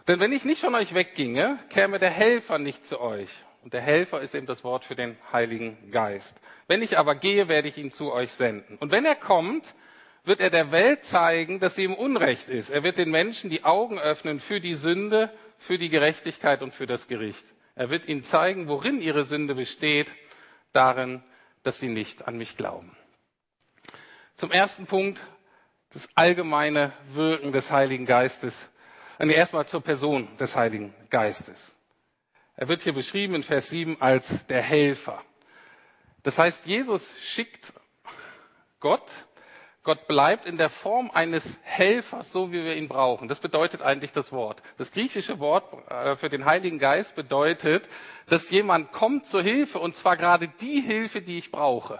Denn 0.07 0.19
wenn 0.19 0.31
ich 0.31 0.45
nicht 0.45 0.61
von 0.61 0.73
euch 0.73 0.95
wegginge, 0.95 1.59
käme 1.69 1.99
der 1.99 2.09
Helfer 2.09 2.57
nicht 2.57 2.87
zu 2.87 2.99
euch. 2.99 3.29
Und 3.63 3.73
der 3.73 3.81
Helfer 3.81 4.19
ist 4.19 4.33
eben 4.33 4.47
das 4.47 4.63
Wort 4.63 4.85
für 4.85 4.95
den 4.95 5.15
Heiligen 5.31 5.91
Geist. 5.91 6.35
Wenn 6.67 6.81
ich 6.81 6.97
aber 6.97 7.13
gehe, 7.13 7.49
werde 7.49 7.67
ich 7.67 7.77
ihn 7.77 7.91
zu 7.91 8.11
euch 8.11 8.31
senden. 8.31 8.77
Und 8.79 8.91
wenn 8.91 9.05
er 9.05 9.15
kommt, 9.15 9.75
wird 10.23 10.39
er 10.39 10.49
der 10.49 10.71
Welt 10.71 11.03
zeigen, 11.03 11.59
dass 11.59 11.75
sie 11.75 11.83
im 11.83 11.93
Unrecht 11.93 12.49
ist. 12.49 12.71
Er 12.71 12.81
wird 12.81 12.97
den 12.97 13.11
Menschen 13.11 13.51
die 13.51 13.63
Augen 13.63 13.99
öffnen 13.99 14.39
für 14.39 14.59
die 14.59 14.73
Sünde, 14.73 15.29
für 15.63 15.77
die 15.77 15.89
Gerechtigkeit 15.89 16.61
und 16.61 16.73
für 16.73 16.85
das 16.85 17.07
Gericht. 17.07 17.45
Er 17.75 17.89
wird 17.89 18.07
ihnen 18.07 18.23
zeigen, 18.23 18.67
worin 18.67 19.01
ihre 19.01 19.23
Sünde 19.23 19.55
besteht, 19.55 20.11
darin, 20.73 21.23
dass 21.63 21.79
sie 21.79 21.87
nicht 21.87 22.27
an 22.27 22.37
mich 22.37 22.57
glauben. 22.57 22.95
Zum 24.35 24.51
ersten 24.51 24.85
Punkt, 24.85 25.19
das 25.91 26.09
allgemeine 26.15 26.91
Wirken 27.13 27.53
des 27.53 27.71
Heiligen 27.71 28.05
Geistes. 28.05 28.67
Nee, 29.19 29.33
erstmal 29.33 29.67
zur 29.67 29.81
Person 29.81 30.27
des 30.37 30.55
Heiligen 30.55 30.93
Geistes. 31.09 31.75
Er 32.55 32.67
wird 32.67 32.81
hier 32.81 32.93
beschrieben 32.93 33.35
in 33.35 33.43
Vers 33.43 33.69
7 33.69 34.01
als 34.01 34.45
der 34.47 34.61
Helfer. 34.61 35.23
Das 36.23 36.37
heißt, 36.37 36.65
Jesus 36.65 37.13
schickt 37.21 37.73
Gott 38.79 39.25
Gott 39.83 40.07
bleibt 40.07 40.45
in 40.45 40.57
der 40.57 40.69
Form 40.69 41.11
eines 41.11 41.59
Helfers, 41.61 42.31
so 42.31 42.53
wie 42.53 42.63
wir 42.63 42.77
ihn 42.77 42.87
brauchen. 42.87 43.27
Das 43.27 43.41
bedeutet 43.41 43.81
eigentlich 43.81 44.13
das 44.13 44.31
Wort. 44.31 44.63
Das 44.77 44.91
griechische 44.91 45.39
Wort 45.39 45.65
äh, 45.91 46.15
für 46.15 46.29
den 46.29 46.45
Heiligen 46.45 46.79
Geist 46.79 47.15
bedeutet, 47.15 47.89
dass 48.27 48.49
jemand 48.49 48.93
kommt 48.93 49.27
zur 49.27 49.41
Hilfe 49.41 49.79
und 49.79 49.97
zwar 49.97 50.15
gerade 50.15 50.47
die 50.61 50.79
Hilfe, 50.79 51.21
die 51.21 51.37
ich 51.37 51.51
brauche. 51.51 51.99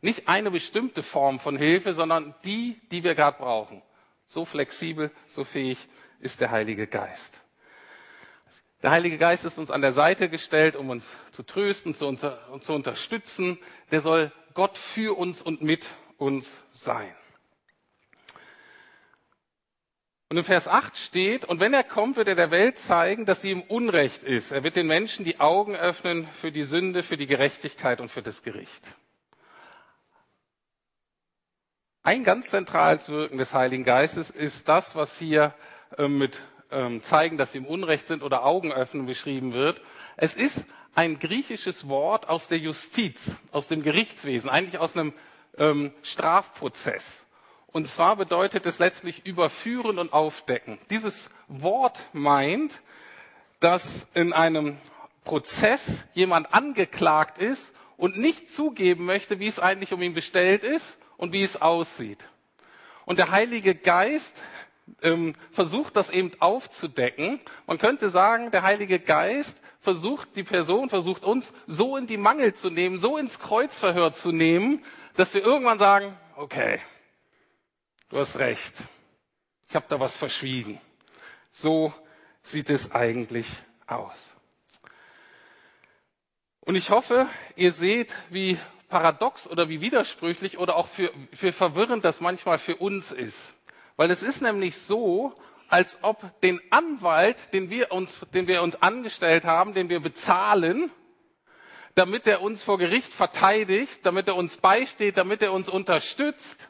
Nicht 0.00 0.28
eine 0.28 0.50
bestimmte 0.50 1.02
Form 1.02 1.38
von 1.38 1.58
Hilfe, 1.58 1.92
sondern 1.92 2.34
die, 2.44 2.80
die 2.90 3.04
wir 3.04 3.14
gerade 3.14 3.38
brauchen. 3.38 3.82
So 4.26 4.46
flexibel, 4.46 5.10
so 5.28 5.44
fähig 5.44 5.88
ist 6.20 6.40
der 6.40 6.50
Heilige 6.50 6.86
Geist. 6.86 7.38
Der 8.82 8.92
Heilige 8.92 9.18
Geist 9.18 9.44
ist 9.44 9.58
uns 9.58 9.70
an 9.70 9.82
der 9.82 9.92
Seite 9.92 10.30
gestellt, 10.30 10.74
um 10.74 10.88
uns 10.88 11.06
zu 11.32 11.42
trösten, 11.42 11.94
zu, 11.94 12.06
unter, 12.06 12.38
zu 12.62 12.72
unterstützen. 12.72 13.58
Der 13.90 14.00
soll 14.00 14.32
Gott 14.56 14.78
für 14.78 15.16
uns 15.16 15.42
und 15.42 15.60
mit 15.60 15.86
uns 16.16 16.64
sein. 16.72 17.14
Und 20.30 20.38
in 20.38 20.44
Vers 20.44 20.66
8 20.66 20.96
steht, 20.96 21.44
und 21.44 21.60
wenn 21.60 21.74
er 21.74 21.84
kommt, 21.84 22.16
wird 22.16 22.26
er 22.26 22.34
der 22.34 22.50
Welt 22.50 22.78
zeigen, 22.78 23.26
dass 23.26 23.42
sie 23.42 23.50
im 23.50 23.60
Unrecht 23.60 24.24
ist. 24.24 24.52
Er 24.52 24.64
wird 24.64 24.74
den 24.74 24.86
Menschen 24.86 25.26
die 25.26 25.40
Augen 25.40 25.76
öffnen 25.76 26.26
für 26.40 26.50
die 26.50 26.62
Sünde, 26.62 27.02
für 27.02 27.18
die 27.18 27.26
Gerechtigkeit 27.26 28.00
und 28.00 28.10
für 28.10 28.22
das 28.22 28.42
Gericht. 28.42 28.82
Ein 32.02 32.24
ganz 32.24 32.48
zentrales 32.48 33.10
Wirken 33.10 33.36
des 33.36 33.52
Heiligen 33.52 33.84
Geistes 33.84 34.30
ist 34.30 34.68
das, 34.68 34.96
was 34.96 35.18
hier 35.18 35.54
äh, 35.98 36.08
mit 36.08 36.40
ähm, 36.70 37.02
zeigen, 37.02 37.36
dass 37.36 37.52
sie 37.52 37.58
im 37.58 37.66
Unrecht 37.66 38.06
sind 38.06 38.22
oder 38.22 38.42
Augen 38.42 38.72
öffnen 38.72 39.04
beschrieben 39.04 39.52
wird. 39.52 39.82
Es 40.16 40.34
ist 40.34 40.64
ein 40.96 41.18
griechisches 41.18 41.88
Wort 41.88 42.28
aus 42.28 42.48
der 42.48 42.58
Justiz, 42.58 43.36
aus 43.52 43.68
dem 43.68 43.82
Gerichtswesen, 43.82 44.48
eigentlich 44.48 44.78
aus 44.78 44.96
einem 44.96 45.12
ähm, 45.58 45.92
Strafprozess. 46.02 47.26
Und 47.66 47.86
zwar 47.86 48.16
bedeutet 48.16 48.64
es 48.64 48.78
letztlich 48.78 49.26
überführen 49.26 49.98
und 49.98 50.14
aufdecken. 50.14 50.78
Dieses 50.88 51.28
Wort 51.48 52.08
meint, 52.14 52.80
dass 53.60 54.06
in 54.14 54.32
einem 54.32 54.78
Prozess 55.24 56.06
jemand 56.14 56.54
angeklagt 56.54 57.36
ist 57.38 57.74
und 57.98 58.16
nicht 58.16 58.48
zugeben 58.48 59.04
möchte, 59.04 59.38
wie 59.38 59.48
es 59.48 59.60
eigentlich 59.60 59.92
um 59.92 60.00
ihn 60.00 60.14
bestellt 60.14 60.64
ist 60.64 60.96
und 61.18 61.34
wie 61.34 61.42
es 61.42 61.60
aussieht. 61.60 62.26
Und 63.04 63.18
der 63.18 63.30
Heilige 63.30 63.74
Geist 63.74 64.42
ähm, 65.02 65.34
versucht 65.50 65.96
das 65.96 66.08
eben 66.08 66.30
aufzudecken. 66.38 67.40
Man 67.66 67.76
könnte 67.76 68.08
sagen, 68.08 68.50
der 68.50 68.62
Heilige 68.62 68.98
Geist 68.98 69.58
versucht 69.86 70.34
die 70.34 70.42
Person, 70.42 70.90
versucht 70.90 71.22
uns 71.22 71.52
so 71.68 71.96
in 71.96 72.08
die 72.08 72.16
Mangel 72.16 72.54
zu 72.54 72.70
nehmen, 72.70 72.98
so 72.98 73.16
ins 73.16 73.38
Kreuzverhör 73.38 74.12
zu 74.12 74.32
nehmen, 74.32 74.84
dass 75.14 75.32
wir 75.32 75.44
irgendwann 75.44 75.78
sagen, 75.78 76.12
okay, 76.34 76.80
du 78.08 78.18
hast 78.18 78.40
recht, 78.40 78.74
ich 79.68 79.76
habe 79.76 79.86
da 79.88 80.00
was 80.00 80.16
verschwiegen. 80.16 80.80
So 81.52 81.94
sieht 82.42 82.68
es 82.68 82.90
eigentlich 82.90 83.46
aus. 83.86 84.34
Und 86.62 86.74
ich 86.74 86.90
hoffe, 86.90 87.28
ihr 87.54 87.70
seht, 87.70 88.12
wie 88.28 88.58
paradox 88.88 89.46
oder 89.46 89.68
wie 89.68 89.80
widersprüchlich 89.80 90.58
oder 90.58 90.74
auch 90.74 90.88
für, 90.88 91.12
für 91.32 91.52
verwirrend 91.52 92.04
das 92.04 92.20
manchmal 92.20 92.58
für 92.58 92.74
uns 92.74 93.12
ist. 93.12 93.54
Weil 93.94 94.10
es 94.10 94.24
ist 94.24 94.42
nämlich 94.42 94.78
so, 94.78 95.32
als 95.68 95.98
ob 96.02 96.40
den 96.42 96.60
Anwalt, 96.70 97.52
den 97.52 97.70
wir 97.70 97.92
uns, 97.92 98.18
den 98.34 98.46
wir 98.46 98.62
uns 98.62 98.80
angestellt 98.82 99.44
haben, 99.44 99.74
den 99.74 99.88
wir 99.88 100.00
bezahlen, 100.00 100.90
damit 101.94 102.26
er 102.26 102.42
uns 102.42 102.62
vor 102.62 102.78
Gericht 102.78 103.12
verteidigt, 103.12 104.00
damit 104.04 104.28
er 104.28 104.36
uns 104.36 104.58
beisteht, 104.58 105.16
damit 105.16 105.42
er 105.42 105.52
uns 105.52 105.68
unterstützt, 105.68 106.68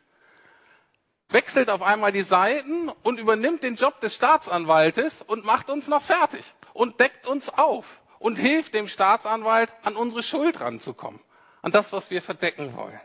wechselt 1.29 1.69
auf 1.69 1.83
einmal 1.83 2.13
die 2.13 2.23
Seiten 2.23 2.89
und 3.03 3.19
übernimmt 3.19 3.63
den 3.63 3.75
Job 3.75 4.01
des 4.01 4.15
Staatsanwaltes 4.15 5.23
und 5.23 5.45
macht 5.45 5.69
uns 5.69 5.89
noch 5.89 6.03
fertig 6.03 6.45
und 6.73 7.01
deckt 7.01 7.27
uns 7.27 7.49
auf 7.49 8.01
und 8.19 8.37
hilft 8.37 8.75
dem 8.75 8.89
Staatsanwalt, 8.89 9.73
an 9.83 9.97
unsere 9.97 10.23
Schuld 10.23 10.61
ranzukommen, 10.61 11.21
an 11.63 11.73
das, 11.73 11.93
was 11.93 12.11
wir 12.11 12.23
verdecken 12.23 12.77
wollen. 12.77 13.01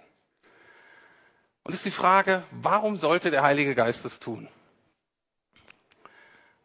Und 1.63 1.73
es 1.73 1.79
ist 1.79 1.85
die 1.85 1.91
Frage, 1.91 2.43
warum 2.51 2.97
sollte 2.97 3.31
der 3.31 3.43
Heilige 3.43 3.75
Geist 3.75 4.05
das 4.05 4.19
tun? 4.19 4.47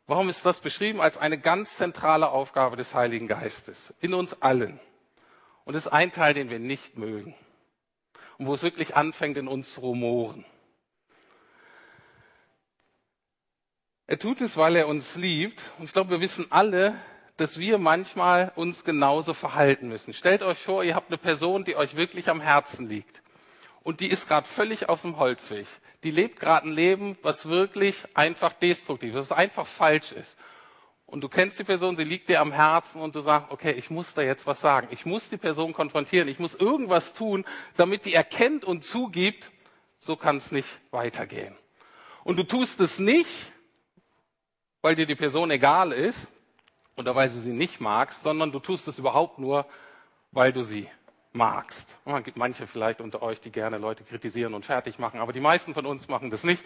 Warum 0.06 0.28
ist 0.28 0.46
das 0.46 0.60
beschrieben 0.60 1.00
als 1.00 1.18
eine 1.18 1.38
ganz 1.38 1.76
zentrale 1.76 2.30
Aufgabe 2.30 2.76
des 2.76 2.94
Heiligen 2.94 3.26
Geistes 3.26 3.92
in 4.00 4.14
uns 4.14 4.40
allen? 4.40 4.78
Und 5.64 5.74
es 5.74 5.86
ist 5.86 5.92
ein 5.92 6.12
Teil, 6.12 6.32
den 6.32 6.48
wir 6.48 6.60
nicht 6.60 6.96
mögen 6.96 7.34
und 8.38 8.46
wo 8.46 8.54
es 8.54 8.62
wirklich 8.62 8.94
anfängt, 8.94 9.36
in 9.36 9.48
uns 9.48 9.74
zu 9.74 9.80
rumoren. 9.80 10.44
Er 14.06 14.20
tut 14.20 14.40
es, 14.40 14.56
weil 14.56 14.76
er 14.76 14.86
uns 14.86 15.16
liebt. 15.16 15.60
Und 15.78 15.86
ich 15.86 15.92
glaube, 15.92 16.10
wir 16.10 16.20
wissen 16.20 16.46
alle, 16.50 16.94
dass 17.36 17.58
wir 17.58 17.78
manchmal 17.78 18.52
uns 18.54 18.84
genauso 18.84 19.34
verhalten 19.34 19.88
müssen. 19.88 20.14
Stellt 20.14 20.44
euch 20.44 20.58
vor, 20.58 20.84
ihr 20.84 20.94
habt 20.94 21.08
eine 21.08 21.18
Person, 21.18 21.64
die 21.64 21.74
euch 21.74 21.96
wirklich 21.96 22.30
am 22.30 22.40
Herzen 22.40 22.88
liegt 22.88 23.22
und 23.86 24.00
die 24.00 24.08
ist 24.08 24.26
gerade 24.26 24.48
völlig 24.48 24.88
auf 24.88 25.02
dem 25.02 25.16
Holzweg. 25.16 25.68
Die 26.02 26.10
lebt 26.10 26.40
gerade 26.40 26.66
ein 26.66 26.72
Leben, 26.72 27.16
was 27.22 27.46
wirklich 27.46 28.04
einfach 28.14 28.52
destruktiv 28.52 29.10
ist, 29.14 29.30
was 29.30 29.38
einfach 29.38 29.64
falsch 29.64 30.10
ist. 30.10 30.36
Und 31.06 31.20
du 31.20 31.28
kennst 31.28 31.56
die 31.60 31.62
Person, 31.62 31.96
sie 31.96 32.02
liegt 32.02 32.28
dir 32.28 32.40
am 32.40 32.50
Herzen 32.50 33.00
und 33.00 33.14
du 33.14 33.20
sagst, 33.20 33.52
okay, 33.52 33.70
ich 33.70 33.88
muss 33.88 34.12
da 34.12 34.22
jetzt 34.22 34.44
was 34.44 34.60
sagen. 34.60 34.88
Ich 34.90 35.06
muss 35.06 35.28
die 35.28 35.36
Person 35.36 35.72
konfrontieren. 35.72 36.26
Ich 36.26 36.40
muss 36.40 36.56
irgendwas 36.56 37.14
tun, 37.14 37.44
damit 37.76 38.06
die 38.06 38.14
erkennt 38.14 38.64
und 38.64 38.84
zugibt, 38.84 39.52
so 39.98 40.16
kann 40.16 40.38
es 40.38 40.50
nicht 40.50 40.68
weitergehen. 40.90 41.54
Und 42.24 42.40
du 42.40 42.42
tust 42.42 42.80
es 42.80 42.98
nicht, 42.98 43.52
weil 44.82 44.96
dir 44.96 45.06
die 45.06 45.14
Person 45.14 45.48
egal 45.52 45.92
ist 45.92 46.26
oder 46.96 47.14
weil 47.14 47.28
du 47.28 47.38
sie 47.38 47.52
nicht 47.52 47.80
magst, 47.80 48.24
sondern 48.24 48.50
du 48.50 48.58
tust 48.58 48.88
es 48.88 48.98
überhaupt 48.98 49.38
nur, 49.38 49.64
weil 50.32 50.52
du 50.52 50.64
sie 50.64 50.88
magst. 51.36 51.96
Es 52.04 52.24
gibt 52.24 52.36
manche 52.36 52.66
vielleicht 52.66 53.00
unter 53.00 53.22
euch, 53.22 53.40
die 53.40 53.52
gerne 53.52 53.78
Leute 53.78 54.02
kritisieren 54.02 54.54
und 54.54 54.64
fertig 54.64 54.98
machen, 54.98 55.20
aber 55.20 55.32
die 55.32 55.40
meisten 55.40 55.74
von 55.74 55.86
uns 55.86 56.08
machen 56.08 56.30
das 56.30 56.42
nicht. 56.42 56.64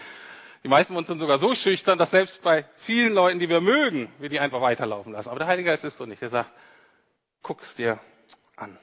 Die 0.63 0.69
meisten 0.69 0.93
von 0.93 0.99
uns 0.99 1.09
sind 1.09 1.19
sogar 1.19 1.39
so 1.39 1.55
schüchtern, 1.55 1.99
dass 1.99 2.11
selbst 2.11 2.43
bei 2.43 2.65
vielen 2.75 3.15
Leuten, 3.15 3.39
die 3.39 3.49
wir 3.49 3.61
mögen, 3.61 4.13
wir 4.19 4.29
die 4.29 4.41
einfach 4.41 4.61
weiterlaufen 4.61 5.13
lassen. 5.13 5.31
Aber 5.31 5.39
der 5.39 5.49
Heilige 5.49 5.71
Geist 5.71 5.85
ist 5.85 5.97
so 5.97 6.07
nicht. 6.07 6.23
Er 6.23 6.29
sagt, 6.29 6.51
guck's 7.43 7.75
dir 7.75 7.99
an. 8.57 8.79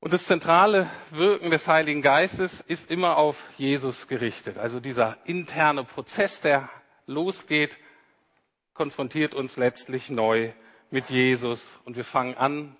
Und 0.00 0.12
das 0.12 0.26
zentrale 0.26 0.90
Wirken 1.12 1.50
des 1.50 1.66
Heiligen 1.66 2.02
Geistes 2.02 2.60
ist 2.60 2.90
immer 2.90 3.16
auf 3.16 3.36
Jesus 3.56 4.06
gerichtet. 4.06 4.58
Also 4.58 4.78
dieser 4.78 5.16
interne 5.24 5.84
Prozess, 5.84 6.40
der 6.40 6.68
losgeht, 7.06 7.78
konfrontiert 8.74 9.32
uns 9.32 9.56
letztlich 9.56 10.10
neu 10.10 10.52
mit 10.94 11.10
Jesus 11.10 11.80
und 11.84 11.96
wir 11.96 12.04
fangen 12.04 12.36
an, 12.36 12.76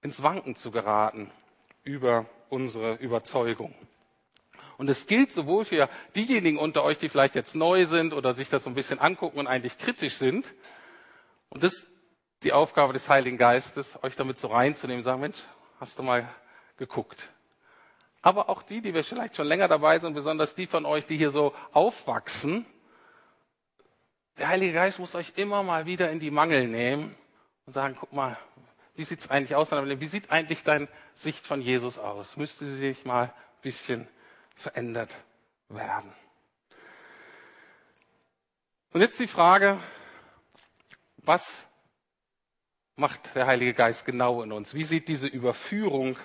ins 0.00 0.22
Wanken 0.22 0.56
zu 0.56 0.70
geraten 0.70 1.30
über 1.82 2.24
unsere 2.48 2.94
Überzeugung. 2.94 3.74
Und 4.78 4.88
es 4.88 5.06
gilt 5.06 5.30
sowohl 5.30 5.66
für 5.66 5.90
diejenigen 6.16 6.56
unter 6.58 6.82
euch, 6.82 6.96
die 6.96 7.10
vielleicht 7.10 7.34
jetzt 7.34 7.54
neu 7.54 7.84
sind 7.84 8.14
oder 8.14 8.32
sich 8.32 8.48
das 8.48 8.64
so 8.64 8.70
ein 8.70 8.74
bisschen 8.74 8.98
angucken 8.98 9.38
und 9.38 9.46
eigentlich 9.46 9.76
kritisch 9.76 10.14
sind. 10.14 10.54
Und 11.50 11.62
das 11.62 11.74
ist 11.74 11.88
die 12.44 12.54
Aufgabe 12.54 12.94
des 12.94 13.10
Heiligen 13.10 13.36
Geistes, 13.36 14.02
euch 14.02 14.16
damit 14.16 14.38
so 14.38 14.48
reinzunehmen, 14.48 15.04
sagen, 15.04 15.20
Mensch, 15.20 15.42
hast 15.78 15.98
du 15.98 16.02
mal 16.02 16.26
geguckt? 16.78 17.28
Aber 18.22 18.48
auch 18.48 18.62
die, 18.62 18.80
die 18.80 18.94
wir 18.94 19.04
vielleicht 19.04 19.36
schon 19.36 19.46
länger 19.46 19.68
dabei 19.68 19.98
sind, 19.98 20.14
besonders 20.14 20.54
die 20.54 20.66
von 20.66 20.86
euch, 20.86 21.04
die 21.04 21.18
hier 21.18 21.30
so 21.30 21.54
aufwachsen, 21.72 22.64
der 24.38 24.48
Heilige 24.48 24.72
Geist 24.72 24.98
muss 24.98 25.14
euch 25.14 25.34
immer 25.36 25.62
mal 25.62 25.84
wieder 25.84 26.10
in 26.10 26.20
die 26.20 26.30
Mangel 26.30 26.68
nehmen 26.68 27.14
und 27.66 27.72
sagen, 27.72 27.96
guck 27.98 28.12
mal, 28.12 28.36
wie 28.94 29.04
sieht 29.04 29.20
es 29.20 29.30
eigentlich 29.30 29.54
aus? 29.56 29.70
Wie 29.72 30.06
sieht 30.06 30.30
eigentlich 30.30 30.62
deine 30.62 30.88
Sicht 31.14 31.46
von 31.46 31.60
Jesus 31.60 31.98
aus? 31.98 32.36
Müsste 32.36 32.66
sie 32.66 32.76
sich 32.76 33.04
mal 33.04 33.24
ein 33.24 33.32
bisschen 33.62 34.08
verändert 34.54 35.16
werden? 35.68 36.12
Und 38.92 39.00
jetzt 39.00 39.18
die 39.18 39.26
Frage, 39.26 39.80
was 41.16 41.66
macht 42.94 43.34
der 43.34 43.46
Heilige 43.46 43.74
Geist 43.74 44.04
genau 44.04 44.42
in 44.42 44.52
uns? 44.52 44.74
Wie 44.74 44.84
sieht 44.84 45.08
diese 45.08 45.26
Überführung 45.26 46.16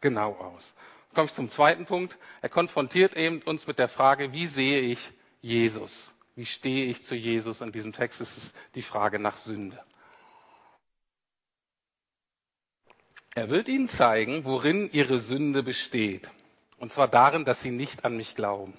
genau 0.00 0.34
aus? 0.36 0.74
Komme 1.12 1.26
ich 1.26 1.32
zum 1.32 1.48
zweiten 1.48 1.86
Punkt. 1.86 2.16
Er 2.40 2.50
konfrontiert 2.50 3.16
eben 3.16 3.42
uns 3.42 3.66
mit 3.66 3.80
der 3.80 3.88
Frage, 3.88 4.32
wie 4.32 4.46
sehe 4.46 4.80
ich 4.80 5.12
Jesus? 5.40 6.14
Wie 6.36 6.46
stehe 6.46 6.86
ich 6.86 7.02
zu 7.02 7.16
Jesus? 7.16 7.60
In 7.60 7.72
diesem 7.72 7.92
Text 7.92 8.20
ist 8.20 8.36
es 8.36 8.52
die 8.76 8.82
Frage 8.82 9.18
nach 9.18 9.36
Sünde. 9.36 9.82
Er 13.34 13.48
wird 13.48 13.68
ihnen 13.68 13.88
zeigen, 13.88 14.44
worin 14.44 14.90
ihre 14.92 15.18
Sünde 15.20 15.62
besteht. 15.62 16.30
Und 16.78 16.92
zwar 16.92 17.06
darin, 17.06 17.44
dass 17.44 17.62
sie 17.62 17.70
nicht 17.70 18.04
an 18.04 18.16
mich 18.16 18.34
glauben. 18.34 18.74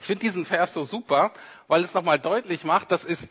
Ich 0.00 0.06
finde 0.06 0.20
diesen 0.20 0.44
Vers 0.44 0.72
so 0.72 0.84
super, 0.84 1.32
weil 1.66 1.82
es 1.82 1.94
nochmal 1.94 2.18
deutlich 2.18 2.64
macht, 2.64 2.92
dass 2.92 3.04
es 3.04 3.28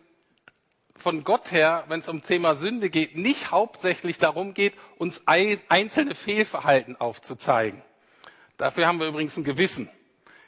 von 0.97 1.23
Gott 1.23 1.51
her, 1.51 1.83
wenn 1.87 1.99
es 1.99 2.09
um 2.09 2.21
Thema 2.21 2.55
Sünde 2.55 2.89
geht, 2.89 3.15
nicht 3.15 3.51
hauptsächlich 3.51 4.17
darum 4.17 4.53
geht, 4.53 4.73
uns 4.97 5.21
einzelne 5.25 6.15
Fehlverhalten 6.15 6.99
aufzuzeigen. 6.99 7.81
Dafür 8.57 8.87
haben 8.87 8.99
wir 8.99 9.07
übrigens 9.07 9.37
ein 9.37 9.43
Gewissen. 9.43 9.89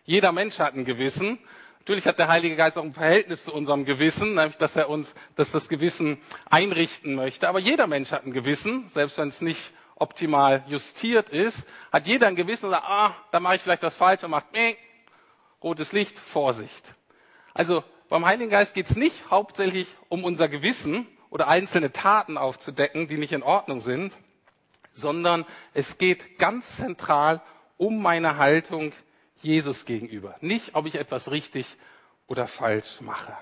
Jeder 0.04 0.32
Mensch 0.32 0.60
hat 0.60 0.74
ein 0.74 0.86
Gewissen. 0.86 1.38
Natürlich 1.80 2.08
hat 2.08 2.20
der 2.20 2.28
Heilige 2.28 2.56
Geist 2.56 2.78
auch 2.78 2.84
ein 2.84 2.94
Verhältnis 2.94 3.46
zu 3.46 3.54
unserem 3.54 3.86
Gewissen, 3.86 4.36
nämlich 4.36 4.58
dass 4.58 4.76
er 4.76 4.90
uns, 4.90 5.16
dass 5.36 5.52
das 5.52 5.70
Gewissen 5.70 6.18
einrichten 6.50 7.16
möchte. 7.16 7.48
Aber 7.48 7.60
jeder 7.60 7.88
Mensch 7.88 8.12
hat 8.12 8.26
ein 8.26 8.34
Gewissen, 8.34 8.90
selbst 8.90 9.18
wenn 9.18 9.30
es 9.30 9.42
nicht 9.42 9.74
optimal 10.00 10.64
justiert 10.68 11.30
ist, 11.30 11.68
hat 11.92 12.08
jeder 12.08 12.28
ein 12.28 12.36
Gewissen 12.36 12.70
sagt, 12.70 12.86
ah, 12.86 13.16
da 13.32 13.40
mache 13.40 13.56
ich 13.56 13.62
vielleicht 13.62 13.84
was 13.84 13.96
falsch 13.96 14.24
und 14.24 14.32
macht, 14.32 14.52
meh, 14.54 14.76
rotes 15.62 15.92
Licht, 15.92 16.18
Vorsicht. 16.18 16.94
Also 17.54 17.84
beim 18.10 18.26
Heiligen 18.26 18.50
Geist 18.50 18.74
geht 18.74 18.90
es 18.90 18.96
nicht 18.96 19.32
hauptsächlich 19.32 19.88
um 20.10 20.24
unser 20.24 20.48
Gewissen 20.48 21.08
oder 21.30 21.48
einzelne 21.48 21.92
Taten 21.92 22.38
aufzudecken, 22.38 23.08
die 23.08 23.18
nicht 23.18 23.34
in 23.34 23.44
Ordnung 23.44 23.82
sind, 23.82 24.14
sondern 24.94 25.46
es 25.74 25.98
geht 25.98 26.40
ganz 26.40 26.78
zentral 26.78 27.42
um 27.78 28.02
meine 28.02 28.38
Haltung 28.38 28.94
Jesus 29.42 29.86
gegenüber. 29.86 30.36
Nicht, 30.42 30.76
ob 30.76 30.86
ich 30.86 30.96
etwas 30.96 31.32
richtig 31.32 31.78
oder 32.28 32.48
falsch 32.48 33.02
mache. 33.02 33.34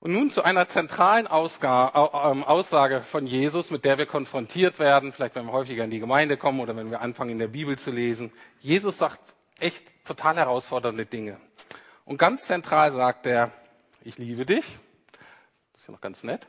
Und 0.00 0.12
nun 0.12 0.30
zu 0.30 0.44
einer 0.44 0.68
zentralen 0.68 1.26
ähm, 1.26 2.44
Aussage 2.44 3.02
von 3.02 3.26
Jesus, 3.26 3.70
mit 3.70 3.84
der 3.84 3.98
wir 3.98 4.06
konfrontiert 4.06 4.78
werden, 4.78 5.12
vielleicht 5.12 5.34
wenn 5.34 5.46
wir 5.46 5.52
häufiger 5.52 5.82
in 5.84 5.90
die 5.90 5.98
Gemeinde 5.98 6.36
kommen 6.36 6.60
oder 6.60 6.76
wenn 6.76 6.90
wir 6.90 7.00
anfangen 7.00 7.32
in 7.32 7.38
der 7.40 7.48
Bibel 7.48 7.76
zu 7.76 7.90
lesen. 7.90 8.32
Jesus 8.60 8.98
sagt 8.98 9.20
echt 9.58 9.84
total 10.04 10.36
herausfordernde 10.36 11.04
Dinge. 11.04 11.40
Und 12.04 12.16
ganz 12.16 12.46
zentral 12.46 12.92
sagt 12.92 13.26
er, 13.26 13.50
ich 14.02 14.18
liebe 14.18 14.46
dich. 14.46 14.64
Das 15.72 15.82
ist 15.82 15.88
ja 15.88 15.92
noch 15.92 16.00
ganz 16.00 16.22
nett. 16.22 16.46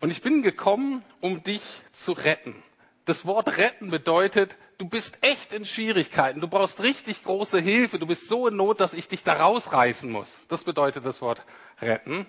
Und 0.00 0.10
ich 0.10 0.22
bin 0.22 0.42
gekommen, 0.42 1.02
um 1.20 1.42
dich 1.42 1.62
zu 1.92 2.12
retten. 2.12 2.62
Das 3.04 3.26
Wort 3.26 3.58
retten 3.58 3.90
bedeutet, 3.90 4.56
du 4.78 4.88
bist 4.88 5.18
echt 5.20 5.52
in 5.52 5.66
Schwierigkeiten, 5.66 6.40
du 6.40 6.48
brauchst 6.48 6.82
richtig 6.82 7.22
große 7.22 7.60
Hilfe, 7.60 7.98
du 7.98 8.06
bist 8.06 8.28
so 8.28 8.48
in 8.48 8.56
Not, 8.56 8.80
dass 8.80 8.94
ich 8.94 9.08
dich 9.08 9.22
da 9.22 9.34
rausreißen 9.34 10.10
muss. 10.10 10.46
Das 10.48 10.64
bedeutet 10.64 11.04
das 11.04 11.20
Wort 11.20 11.42
retten. 11.82 12.26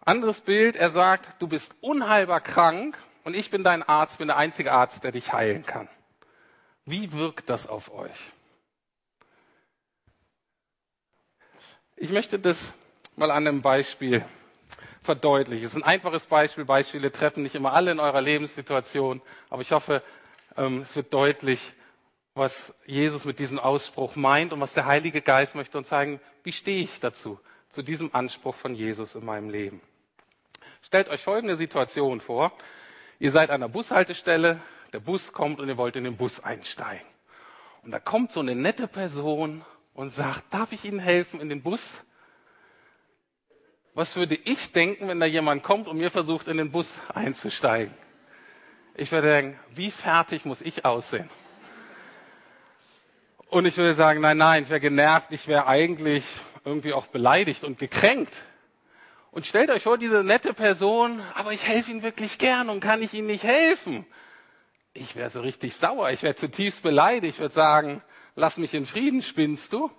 Anderes 0.00 0.40
Bild, 0.40 0.76
er 0.76 0.88
sagt, 0.88 1.42
du 1.42 1.46
bist 1.46 1.74
unheilbar 1.82 2.40
krank 2.40 2.96
und 3.24 3.34
ich 3.34 3.50
bin 3.50 3.62
dein 3.64 3.82
Arzt, 3.82 4.16
bin 4.16 4.28
der 4.28 4.38
einzige 4.38 4.72
Arzt, 4.72 5.04
der 5.04 5.12
dich 5.12 5.34
heilen 5.34 5.64
kann. 5.64 5.88
Wie 6.86 7.12
wirkt 7.12 7.50
das 7.50 7.66
auf 7.66 7.92
euch? 7.92 8.32
Ich 11.96 12.10
möchte 12.10 12.38
das 12.38 12.72
mal 13.16 13.30
an 13.30 13.46
einem 13.46 13.60
Beispiel 13.60 14.24
verdeutlichen. 15.08 15.64
Es 15.64 15.72
ist 15.72 15.78
ein 15.78 15.84
einfaches 15.84 16.26
Beispiel. 16.26 16.66
Beispiele 16.66 17.10
treffen 17.10 17.42
nicht 17.42 17.54
immer 17.54 17.72
alle 17.72 17.92
in 17.92 17.98
eurer 17.98 18.20
Lebenssituation, 18.20 19.22
aber 19.48 19.62
ich 19.62 19.72
hoffe, 19.72 20.02
ähm, 20.58 20.82
es 20.82 20.94
wird 20.96 21.14
deutlich, 21.14 21.72
was 22.34 22.74
Jesus 22.84 23.24
mit 23.24 23.38
diesem 23.38 23.58
Ausspruch 23.58 24.16
meint 24.16 24.52
und 24.52 24.60
was 24.60 24.74
der 24.74 24.84
Heilige 24.84 25.22
Geist 25.22 25.54
möchte 25.54 25.78
uns 25.78 25.88
zeigen, 25.88 26.20
wie 26.44 26.52
stehe 26.52 26.82
ich 26.82 27.00
dazu, 27.00 27.40
zu 27.70 27.82
diesem 27.82 28.14
Anspruch 28.14 28.54
von 28.54 28.74
Jesus 28.74 29.14
in 29.14 29.24
meinem 29.24 29.48
Leben. 29.48 29.80
Stellt 30.82 31.08
euch 31.08 31.22
folgende 31.22 31.56
Situation 31.56 32.20
vor. 32.20 32.52
Ihr 33.18 33.30
seid 33.30 33.48
an 33.48 33.62
einer 33.62 33.70
Bushaltestelle, 33.70 34.60
der 34.92 35.00
Bus 35.00 35.32
kommt 35.32 35.58
und 35.58 35.68
ihr 35.68 35.78
wollt 35.78 35.96
in 35.96 36.04
den 36.04 36.18
Bus 36.18 36.40
einsteigen. 36.40 37.06
Und 37.82 37.92
da 37.92 37.98
kommt 37.98 38.30
so 38.30 38.40
eine 38.40 38.54
nette 38.54 38.86
Person 38.86 39.64
und 39.94 40.10
sagt, 40.10 40.52
darf 40.52 40.72
ich 40.72 40.84
Ihnen 40.84 40.98
helfen 40.98 41.40
in 41.40 41.48
den 41.48 41.62
Bus? 41.62 42.04
Was 43.98 44.14
würde 44.14 44.36
ich 44.36 44.70
denken, 44.70 45.08
wenn 45.08 45.18
da 45.18 45.26
jemand 45.26 45.64
kommt 45.64 45.88
und 45.88 45.96
mir 45.96 46.12
versucht, 46.12 46.46
in 46.46 46.58
den 46.58 46.70
Bus 46.70 47.00
einzusteigen? 47.12 47.92
Ich 48.94 49.10
würde 49.10 49.26
denken, 49.26 49.58
wie 49.74 49.90
fertig 49.90 50.44
muss 50.44 50.60
ich 50.60 50.84
aussehen? 50.84 51.28
Und 53.48 53.66
ich 53.66 53.76
würde 53.76 53.94
sagen, 53.94 54.20
nein, 54.20 54.38
nein, 54.38 54.62
ich 54.62 54.68
wäre 54.68 54.78
genervt, 54.78 55.32
ich 55.32 55.48
wäre 55.48 55.66
eigentlich 55.66 56.22
irgendwie 56.64 56.92
auch 56.92 57.08
beleidigt 57.08 57.64
und 57.64 57.80
gekränkt. 57.80 58.32
Und 59.32 59.48
stellt 59.48 59.68
euch 59.68 59.82
vor, 59.82 59.98
diese 59.98 60.22
nette 60.22 60.54
Person, 60.54 61.20
aber 61.34 61.52
ich 61.52 61.66
helfe 61.66 61.90
Ihnen 61.90 62.04
wirklich 62.04 62.38
gern 62.38 62.68
und 62.70 62.78
kann 62.78 63.02
ich 63.02 63.12
Ihnen 63.14 63.26
nicht 63.26 63.42
helfen. 63.42 64.06
Ich 64.94 65.16
wäre 65.16 65.30
so 65.30 65.40
richtig 65.40 65.74
sauer, 65.74 66.10
ich 66.10 66.22
wäre 66.22 66.36
zutiefst 66.36 66.84
beleidigt, 66.84 67.34
ich 67.34 67.40
würde 67.40 67.52
sagen, 67.52 68.00
lass 68.36 68.58
mich 68.58 68.74
in 68.74 68.86
Frieden, 68.86 69.24
spinnst 69.24 69.72
du? 69.72 69.90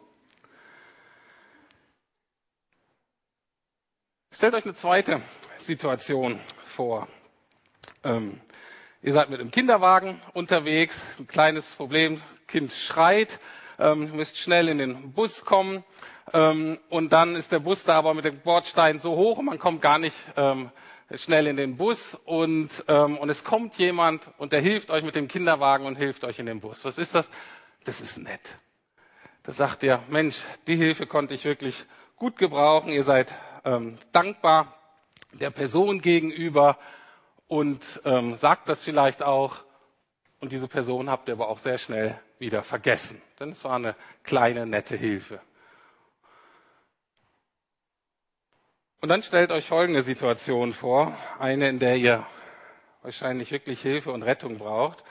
Stellt 4.39 4.53
euch 4.53 4.63
eine 4.63 4.73
zweite 4.73 5.21
Situation 5.57 6.39
vor. 6.63 7.09
Ähm, 8.05 8.39
ihr 9.01 9.11
seid 9.11 9.29
mit 9.29 9.41
einem 9.41 9.51
Kinderwagen 9.51 10.21
unterwegs, 10.31 11.01
ein 11.19 11.27
kleines 11.27 11.65
Problem, 11.65 12.21
Kind 12.47 12.71
schreit, 12.71 13.37
ähm, 13.79 14.15
müsst 14.15 14.37
schnell 14.37 14.69
in 14.69 14.77
den 14.77 15.11
Bus 15.11 15.43
kommen 15.43 15.83
ähm, 16.31 16.79
und 16.87 17.11
dann 17.11 17.35
ist 17.35 17.51
der 17.51 17.59
Bus 17.59 17.83
da 17.83 17.97
aber 17.97 18.13
mit 18.13 18.23
dem 18.23 18.39
Bordstein 18.39 19.01
so 19.01 19.17
hoch 19.17 19.39
und 19.39 19.43
man 19.43 19.59
kommt 19.59 19.81
gar 19.81 19.99
nicht 19.99 20.15
ähm, 20.37 20.71
schnell 21.15 21.45
in 21.45 21.57
den 21.57 21.75
Bus 21.75 22.17
und, 22.23 22.69
ähm, 22.87 23.17
und 23.17 23.29
es 23.29 23.43
kommt 23.43 23.75
jemand 23.75 24.29
und 24.37 24.53
der 24.53 24.61
hilft 24.61 24.89
euch 24.89 25.03
mit 25.03 25.15
dem 25.17 25.27
Kinderwagen 25.27 25.85
und 25.85 25.97
hilft 25.97 26.23
euch 26.23 26.39
in 26.39 26.45
den 26.45 26.61
Bus. 26.61 26.85
Was 26.85 26.97
ist 26.97 27.13
das? 27.13 27.29
Das 27.83 27.99
ist 27.99 28.17
nett. 28.17 28.57
Da 29.43 29.51
sagt 29.51 29.83
ihr, 29.83 30.01
Mensch, 30.07 30.37
die 30.65 30.77
Hilfe 30.77 31.07
konnte 31.07 31.33
ich 31.33 31.43
wirklich 31.43 31.83
gut 32.15 32.37
gebrauchen. 32.37 32.89
Ihr 32.89 33.03
seid 33.03 33.33
ähm, 33.65 33.97
dankbar 34.11 34.75
der 35.33 35.49
Person 35.49 36.01
gegenüber 36.01 36.77
und 37.47 37.83
ähm, 38.05 38.35
sagt 38.35 38.69
das 38.69 38.83
vielleicht 38.83 39.23
auch. 39.23 39.57
Und 40.39 40.51
diese 40.51 40.67
Person 40.67 41.09
habt 41.09 41.27
ihr 41.27 41.33
aber 41.33 41.49
auch 41.49 41.59
sehr 41.59 41.77
schnell 41.77 42.19
wieder 42.39 42.63
vergessen. 42.63 43.21
Denn 43.39 43.51
es 43.51 43.63
war 43.63 43.75
eine 43.75 43.95
kleine, 44.23 44.65
nette 44.65 44.95
Hilfe. 44.95 45.41
Und 49.01 49.09
dann 49.09 49.23
stellt 49.23 49.51
euch 49.51 49.67
folgende 49.67 50.03
Situation 50.03 50.73
vor. 50.73 51.15
Eine, 51.39 51.69
in 51.69 51.79
der 51.79 51.95
ihr 51.95 52.25
wahrscheinlich 53.01 53.51
wirklich 53.51 53.81
Hilfe 53.81 54.11
und 54.11 54.23
Rettung 54.23 54.57
braucht. 54.57 55.03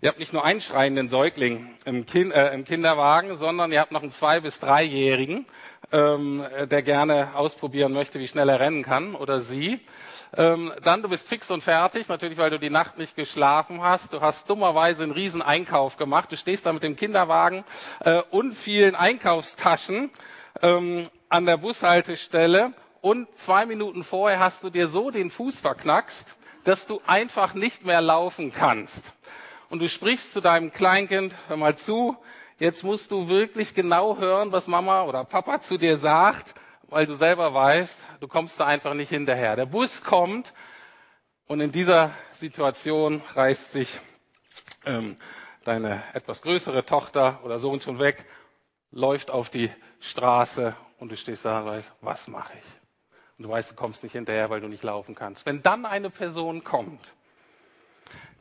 Ihr 0.00 0.08
habt 0.08 0.18
nicht 0.18 0.32
nur 0.32 0.44
einen 0.44 0.60
schreienden 0.60 1.08
Säugling 1.08 1.70
im, 1.84 2.04
kind, 2.04 2.32
äh, 2.32 2.52
im 2.52 2.64
Kinderwagen, 2.64 3.36
sondern 3.36 3.72
ihr 3.72 3.80
habt 3.80 3.92
noch 3.92 4.02
einen 4.02 4.10
zwei- 4.10 4.40
bis 4.40 4.60
dreijährigen, 4.60 5.46
ähm, 5.92 6.44
der 6.70 6.82
gerne 6.82 7.34
ausprobieren 7.34 7.92
möchte, 7.92 8.18
wie 8.18 8.28
schnell 8.28 8.48
er 8.48 8.60
rennen 8.60 8.82
kann 8.82 9.14
oder 9.14 9.40
sie. 9.40 9.80
Ähm, 10.36 10.72
dann, 10.82 11.02
du 11.02 11.08
bist 11.08 11.28
fix 11.28 11.50
und 11.50 11.62
fertig, 11.62 12.08
natürlich, 12.08 12.38
weil 12.38 12.50
du 12.50 12.58
die 12.58 12.70
Nacht 12.70 12.98
nicht 12.98 13.14
geschlafen 13.14 13.82
hast. 13.82 14.12
Du 14.12 14.20
hast 14.20 14.50
dummerweise 14.50 15.04
einen 15.04 15.12
riesen 15.12 15.42
Einkauf 15.42 15.96
gemacht. 15.96 16.32
Du 16.32 16.36
stehst 16.36 16.66
da 16.66 16.72
mit 16.72 16.82
dem 16.82 16.96
Kinderwagen 16.96 17.64
äh, 18.00 18.20
und 18.30 18.54
vielen 18.54 18.96
Einkaufstaschen 18.96 20.10
ähm, 20.60 21.08
an 21.28 21.46
der 21.46 21.56
Bushaltestelle 21.56 22.72
und 23.00 23.34
zwei 23.36 23.64
Minuten 23.64 24.02
vorher 24.02 24.40
hast 24.40 24.64
du 24.64 24.70
dir 24.70 24.88
so 24.88 25.10
den 25.10 25.30
Fuß 25.30 25.60
verknackst, 25.60 26.34
dass 26.64 26.86
du 26.86 27.00
einfach 27.06 27.54
nicht 27.54 27.84
mehr 27.84 28.00
laufen 28.00 28.52
kannst 28.52 29.14
und 29.70 29.80
du 29.80 29.88
sprichst 29.88 30.32
zu 30.32 30.40
deinem 30.40 30.72
Kleinkind, 30.72 31.34
hör 31.48 31.56
mal 31.56 31.76
zu, 31.76 32.16
jetzt 32.58 32.84
musst 32.84 33.10
du 33.10 33.28
wirklich 33.28 33.74
genau 33.74 34.18
hören, 34.18 34.52
was 34.52 34.66
Mama 34.66 35.02
oder 35.02 35.24
Papa 35.24 35.60
zu 35.60 35.78
dir 35.78 35.96
sagt, 35.96 36.54
weil 36.88 37.06
du 37.06 37.14
selber 37.14 37.52
weißt, 37.54 37.96
du 38.20 38.28
kommst 38.28 38.60
da 38.60 38.66
einfach 38.66 38.94
nicht 38.94 39.08
hinterher. 39.08 39.56
Der 39.56 39.66
Bus 39.66 40.02
kommt 40.02 40.52
und 41.46 41.60
in 41.60 41.72
dieser 41.72 42.10
Situation 42.32 43.22
reißt 43.34 43.72
sich 43.72 43.98
ähm, 44.86 45.16
deine 45.64 46.02
etwas 46.12 46.42
größere 46.42 46.84
Tochter 46.84 47.40
oder 47.44 47.58
Sohn 47.58 47.80
schon 47.80 47.98
weg, 47.98 48.24
läuft 48.90 49.30
auf 49.30 49.50
die 49.50 49.70
Straße 50.00 50.76
und 50.98 51.10
du 51.10 51.16
stehst 51.16 51.44
da 51.44 51.60
und 51.60 51.66
weißt, 51.66 51.92
was 52.00 52.28
mache 52.28 52.52
ich? 52.58 52.80
Und 53.38 53.44
du 53.44 53.48
weißt, 53.48 53.72
du 53.72 53.74
kommst 53.74 54.02
nicht 54.02 54.12
hinterher, 54.12 54.50
weil 54.50 54.60
du 54.60 54.68
nicht 54.68 54.82
laufen 54.82 55.14
kannst. 55.14 55.46
Wenn 55.46 55.62
dann 55.62 55.86
eine 55.86 56.10
Person 56.10 56.62
kommt, 56.62 57.14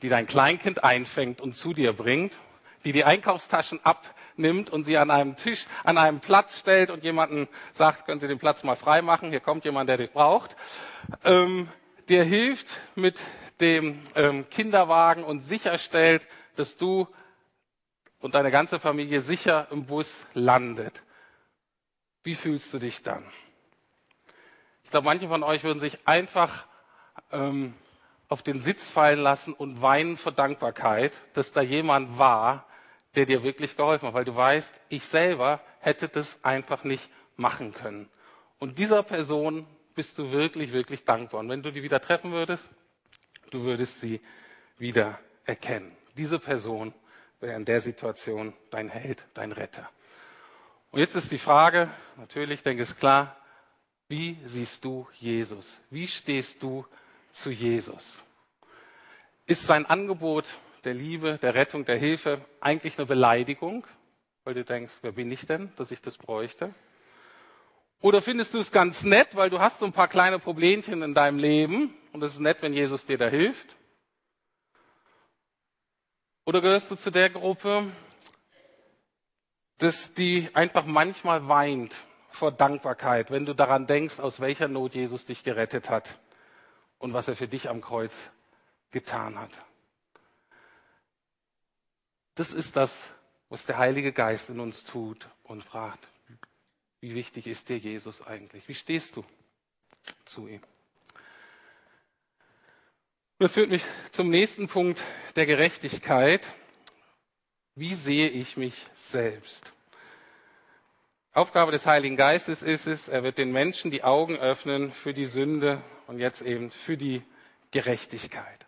die 0.01 0.09
dein 0.09 0.27
Kleinkind 0.27 0.83
einfängt 0.83 1.41
und 1.41 1.55
zu 1.55 1.73
dir 1.73 1.93
bringt, 1.93 2.33
die 2.85 2.91
die 2.91 3.05
Einkaufstaschen 3.05 3.79
abnimmt 3.83 4.69
und 4.69 4.83
sie 4.83 4.97
an 4.97 5.09
einem 5.09 5.35
Tisch, 5.35 5.65
an 5.83 5.97
einem 5.97 6.19
Platz 6.19 6.59
stellt 6.59 6.89
und 6.89 7.03
jemanden 7.03 7.47
sagt, 7.71 8.05
können 8.05 8.19
Sie 8.19 8.27
den 8.27 8.39
Platz 8.39 8.63
mal 8.63 8.75
frei 8.75 9.01
machen, 9.01 9.29
hier 9.29 9.39
kommt 9.39 9.65
jemand, 9.65 9.89
der 9.89 9.97
dich 9.97 10.11
braucht, 10.11 10.55
ähm, 11.23 11.69
dir 12.09 12.23
hilft 12.23 12.67
mit 12.95 13.21
dem 13.59 14.01
ähm, 14.15 14.49
Kinderwagen 14.49 15.23
und 15.23 15.41
sicherstellt, 15.41 16.27
dass 16.55 16.77
du 16.77 17.07
und 18.19 18.35
deine 18.35 18.51
ganze 18.51 18.79
Familie 18.79 19.21
sicher 19.21 19.67
im 19.71 19.85
Bus 19.85 20.25
landet. 20.33 21.03
Wie 22.23 22.35
fühlst 22.35 22.73
du 22.73 22.79
dich 22.79 23.03
dann? 23.03 23.25
Ich 24.83 24.91
glaube, 24.91 25.05
manche 25.05 25.27
von 25.27 25.43
euch 25.43 25.63
würden 25.63 25.79
sich 25.79 25.99
einfach 26.05 26.65
ähm, 27.31 27.73
auf 28.33 28.41
den 28.41 28.59
Sitz 28.59 28.89
fallen 28.89 29.19
lassen 29.19 29.53
und 29.53 29.83
weinen 29.83 30.17
vor 30.17 30.31
Dankbarkeit, 30.31 31.21
dass 31.33 31.51
da 31.51 31.61
jemand 31.61 32.17
war, 32.17 32.65
der 33.13 33.27
dir 33.27 33.43
wirklich 33.43 33.77
geholfen 33.77 34.07
hat, 34.07 34.15
weil 34.15 34.25
du 34.25 34.35
weißt, 34.35 34.73
ich 34.89 35.05
selber 35.05 35.61
hätte 35.79 36.07
das 36.07 36.43
einfach 36.43 36.83
nicht 36.83 37.11
machen 37.37 37.75
können. 37.75 38.09
Und 38.57 38.79
dieser 38.79 39.03
Person 39.03 39.67
bist 39.93 40.17
du 40.17 40.31
wirklich, 40.31 40.73
wirklich 40.73 41.05
dankbar. 41.05 41.41
Und 41.41 41.49
wenn 41.49 41.61
du 41.61 41.69
die 41.69 41.83
wieder 41.83 41.99
treffen 41.99 42.31
würdest, 42.31 42.67
du 43.51 43.61
würdest 43.61 44.01
sie 44.01 44.19
wieder 44.79 45.19
erkennen. 45.45 45.95
Diese 46.17 46.39
Person 46.39 46.91
wäre 47.39 47.55
in 47.55 47.65
der 47.65 47.81
Situation 47.81 48.53
dein 48.71 48.89
Held, 48.89 49.27
dein 49.35 49.51
Retter. 49.51 49.87
Und 50.89 51.01
jetzt 51.01 51.13
ist 51.13 51.31
die 51.31 51.37
Frage, 51.37 51.87
natürlich, 52.17 52.63
denke 52.63 52.81
ich, 52.81 52.97
klar, 52.97 53.35
wie 54.09 54.39
siehst 54.43 54.83
du 54.83 55.07
Jesus? 55.19 55.79
Wie 55.91 56.07
stehst 56.07 56.63
du 56.63 56.83
zu 57.31 57.51
Jesus? 57.51 58.22
Ist 59.45 59.65
sein 59.65 59.85
Angebot 59.85 60.45
der 60.85 60.93
Liebe, 60.93 61.37
der 61.41 61.53
Rettung, 61.53 61.85
der 61.85 61.97
Hilfe 61.97 62.45
eigentlich 62.61 62.97
eine 62.97 63.05
Beleidigung, 63.05 63.85
weil 64.43 64.53
du 64.53 64.63
denkst, 64.63 64.93
wer 65.01 65.11
bin 65.11 65.31
ich 65.31 65.45
denn, 65.45 65.71
dass 65.75 65.91
ich 65.91 66.01
das 66.01 66.17
bräuchte? 66.17 66.73
Oder 68.01 68.21
findest 68.21 68.53
du 68.53 68.59
es 68.59 68.71
ganz 68.71 69.03
nett, 69.03 69.35
weil 69.35 69.49
du 69.49 69.59
hast 69.59 69.79
so 69.79 69.85
ein 69.85 69.93
paar 69.93 70.07
kleine 70.07 70.39
Problemchen 70.39 71.01
in 71.03 71.13
deinem 71.13 71.39
Leben 71.39 71.93
und 72.11 72.21
es 72.23 72.33
ist 72.33 72.39
nett, 72.39 72.57
wenn 72.61 72.73
Jesus 72.73 73.05
dir 73.05 73.17
da 73.17 73.27
hilft? 73.27 73.75
Oder 76.45 76.61
gehörst 76.61 76.91
du 76.91 76.95
zu 76.95 77.11
der 77.11 77.29
Gruppe, 77.29 77.85
dass 79.77 80.13
die 80.13 80.49
einfach 80.53 80.85
manchmal 80.85 81.47
weint 81.47 81.93
vor 82.29 82.51
Dankbarkeit, 82.51 83.31
wenn 83.31 83.45
du 83.45 83.53
daran 83.53 83.87
denkst, 83.87 84.19
aus 84.19 84.39
welcher 84.39 84.67
Not 84.67 84.95
Jesus 84.95 85.25
dich 85.25 85.43
gerettet 85.43 85.89
hat 85.89 86.19
und 86.97 87.13
was 87.13 87.27
er 87.27 87.35
für 87.35 87.47
dich 87.47 87.69
am 87.69 87.81
Kreuz 87.81 88.29
getan 88.93 89.37
hat. 89.37 89.51
Das 92.35 92.53
ist 92.53 92.77
das, 92.77 93.13
was 93.49 93.65
der 93.65 93.77
Heilige 93.77 94.13
Geist 94.13 94.49
in 94.49 94.59
uns 94.59 94.85
tut 94.85 95.27
und 95.43 95.63
fragt, 95.63 96.07
wie 97.01 97.13
wichtig 97.13 97.47
ist 97.47 97.67
dir 97.67 97.77
Jesus 97.77 98.25
eigentlich? 98.25 98.67
Wie 98.69 98.73
stehst 98.73 99.17
du 99.17 99.25
zu 100.23 100.47
ihm? 100.47 100.61
Das 103.39 103.55
führt 103.55 103.69
mich 103.69 103.83
zum 104.11 104.29
nächsten 104.29 104.69
Punkt 104.69 105.03
der 105.35 105.45
Gerechtigkeit. 105.45 106.47
Wie 107.75 107.93
sehe 107.93 108.29
ich 108.29 108.55
mich 108.55 108.87
selbst? 108.95 109.73
Aufgabe 111.33 111.71
des 111.71 111.85
Heiligen 111.85 112.15
Geistes 112.15 112.61
ist 112.61 112.87
es, 112.87 113.09
er 113.09 113.23
wird 113.23 113.37
den 113.37 113.51
Menschen 113.51 113.91
die 113.91 114.03
Augen 114.03 114.37
öffnen 114.37 114.93
für 114.93 115.13
die 115.13 115.25
Sünde 115.25 115.81
und 116.07 116.19
jetzt 116.19 116.41
eben 116.41 116.71
für 116.71 116.95
die 116.95 117.23
Gerechtigkeit. 117.71 118.65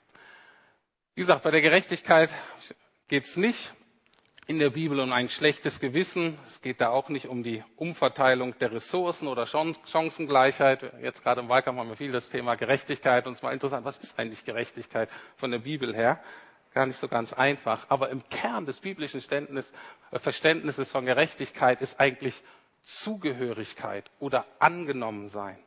Wie 1.17 1.21
gesagt, 1.21 1.43
bei 1.43 1.51
der 1.51 1.61
Gerechtigkeit 1.61 2.29
geht 3.07 3.23
es 3.23 3.37
nicht 3.37 3.73
in 4.47 4.59
der 4.59 4.71
Bibel 4.71 4.99
um 4.99 5.13
ein 5.13 5.29
schlechtes 5.29 5.79
Gewissen. 5.79 6.37
Es 6.45 6.61
geht 6.61 6.81
da 6.81 6.89
auch 6.89 7.07
nicht 7.07 7.27
um 7.27 7.41
die 7.41 7.63
Umverteilung 7.77 8.59
der 8.59 8.73
Ressourcen 8.73 9.29
oder 9.29 9.47
Chancengleichheit. 9.47 10.91
Jetzt 11.01 11.23
gerade 11.23 11.39
im 11.39 11.47
Wahlkampf 11.47 11.79
haben 11.79 11.87
wir 11.87 11.95
viel 11.95 12.11
das 12.11 12.29
Thema 12.29 12.55
Gerechtigkeit. 12.55 13.27
Und 13.27 13.31
es 13.31 13.41
mal 13.41 13.53
interessant, 13.53 13.85
was 13.85 13.97
ist 13.97 14.19
eigentlich 14.19 14.43
Gerechtigkeit 14.43 15.09
von 15.37 15.51
der 15.51 15.59
Bibel 15.59 15.95
her? 15.95 16.19
Gar 16.73 16.87
nicht 16.87 16.99
so 16.99 17.07
ganz 17.07 17.31
einfach. 17.31 17.85
Aber 17.87 18.09
im 18.09 18.27
Kern 18.27 18.65
des 18.65 18.81
biblischen 18.81 19.21
äh, 19.29 20.19
Verständnisses 20.19 20.91
von 20.91 21.05
Gerechtigkeit 21.05 21.81
ist 21.81 21.97
eigentlich 22.01 22.43
Zugehörigkeit 22.83 24.11
oder 24.19 24.45
angenommen 24.59 25.29
sein. 25.29 25.57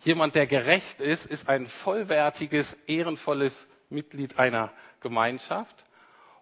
Jemand, 0.00 0.34
der 0.34 0.46
gerecht 0.46 1.00
ist, 1.00 1.24
ist 1.24 1.48
ein 1.48 1.68
vollwertiges, 1.68 2.76
ehrenvolles 2.86 3.66
Mitglied 3.90 4.38
einer 4.38 4.72
Gemeinschaft. 5.00 5.84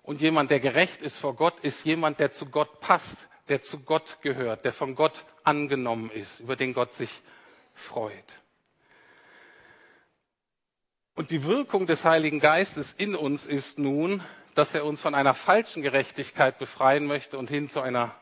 Und 0.03 0.21
jemand, 0.21 0.51
der 0.51 0.61
gerecht 0.61 1.03
ist 1.03 1.17
vor 1.17 1.35
Gott, 1.35 1.59
ist 1.61 1.85
jemand, 1.85 2.21
der 2.21 2.31
zu 2.31 2.47
Gott 2.47 2.81
passt, 2.81 3.29
der 3.49 3.63
zu 3.63 3.81
Gott 3.81 4.19
gehört, 4.23 4.65
der 4.65 4.73
von 4.73 4.95
Gott 4.95 5.25
angenommen 5.45 6.11
ist, 6.11 6.41
über 6.41 6.57
den 6.57 6.75
Gott 6.75 6.95
sich 6.95 7.11
freut. 7.75 8.41
Und 11.15 11.31
die 11.31 11.45
Wirkung 11.45 11.87
des 11.87 12.05
Heiligen 12.05 12.41
Geistes 12.41 12.93
in 12.93 13.15
uns 13.15 13.47
ist 13.47 13.79
nun, 13.79 14.23
dass 14.55 14.75
er 14.75 14.85
uns 14.85 15.01
von 15.01 15.15
einer 15.15 15.35
falschen 15.35 15.83
Gerechtigkeit 15.83 16.59
befreien 16.59 17.07
möchte 17.07 17.39
und 17.39 17.49
hin 17.49 17.69
zu 17.69 17.81
einer 17.81 18.15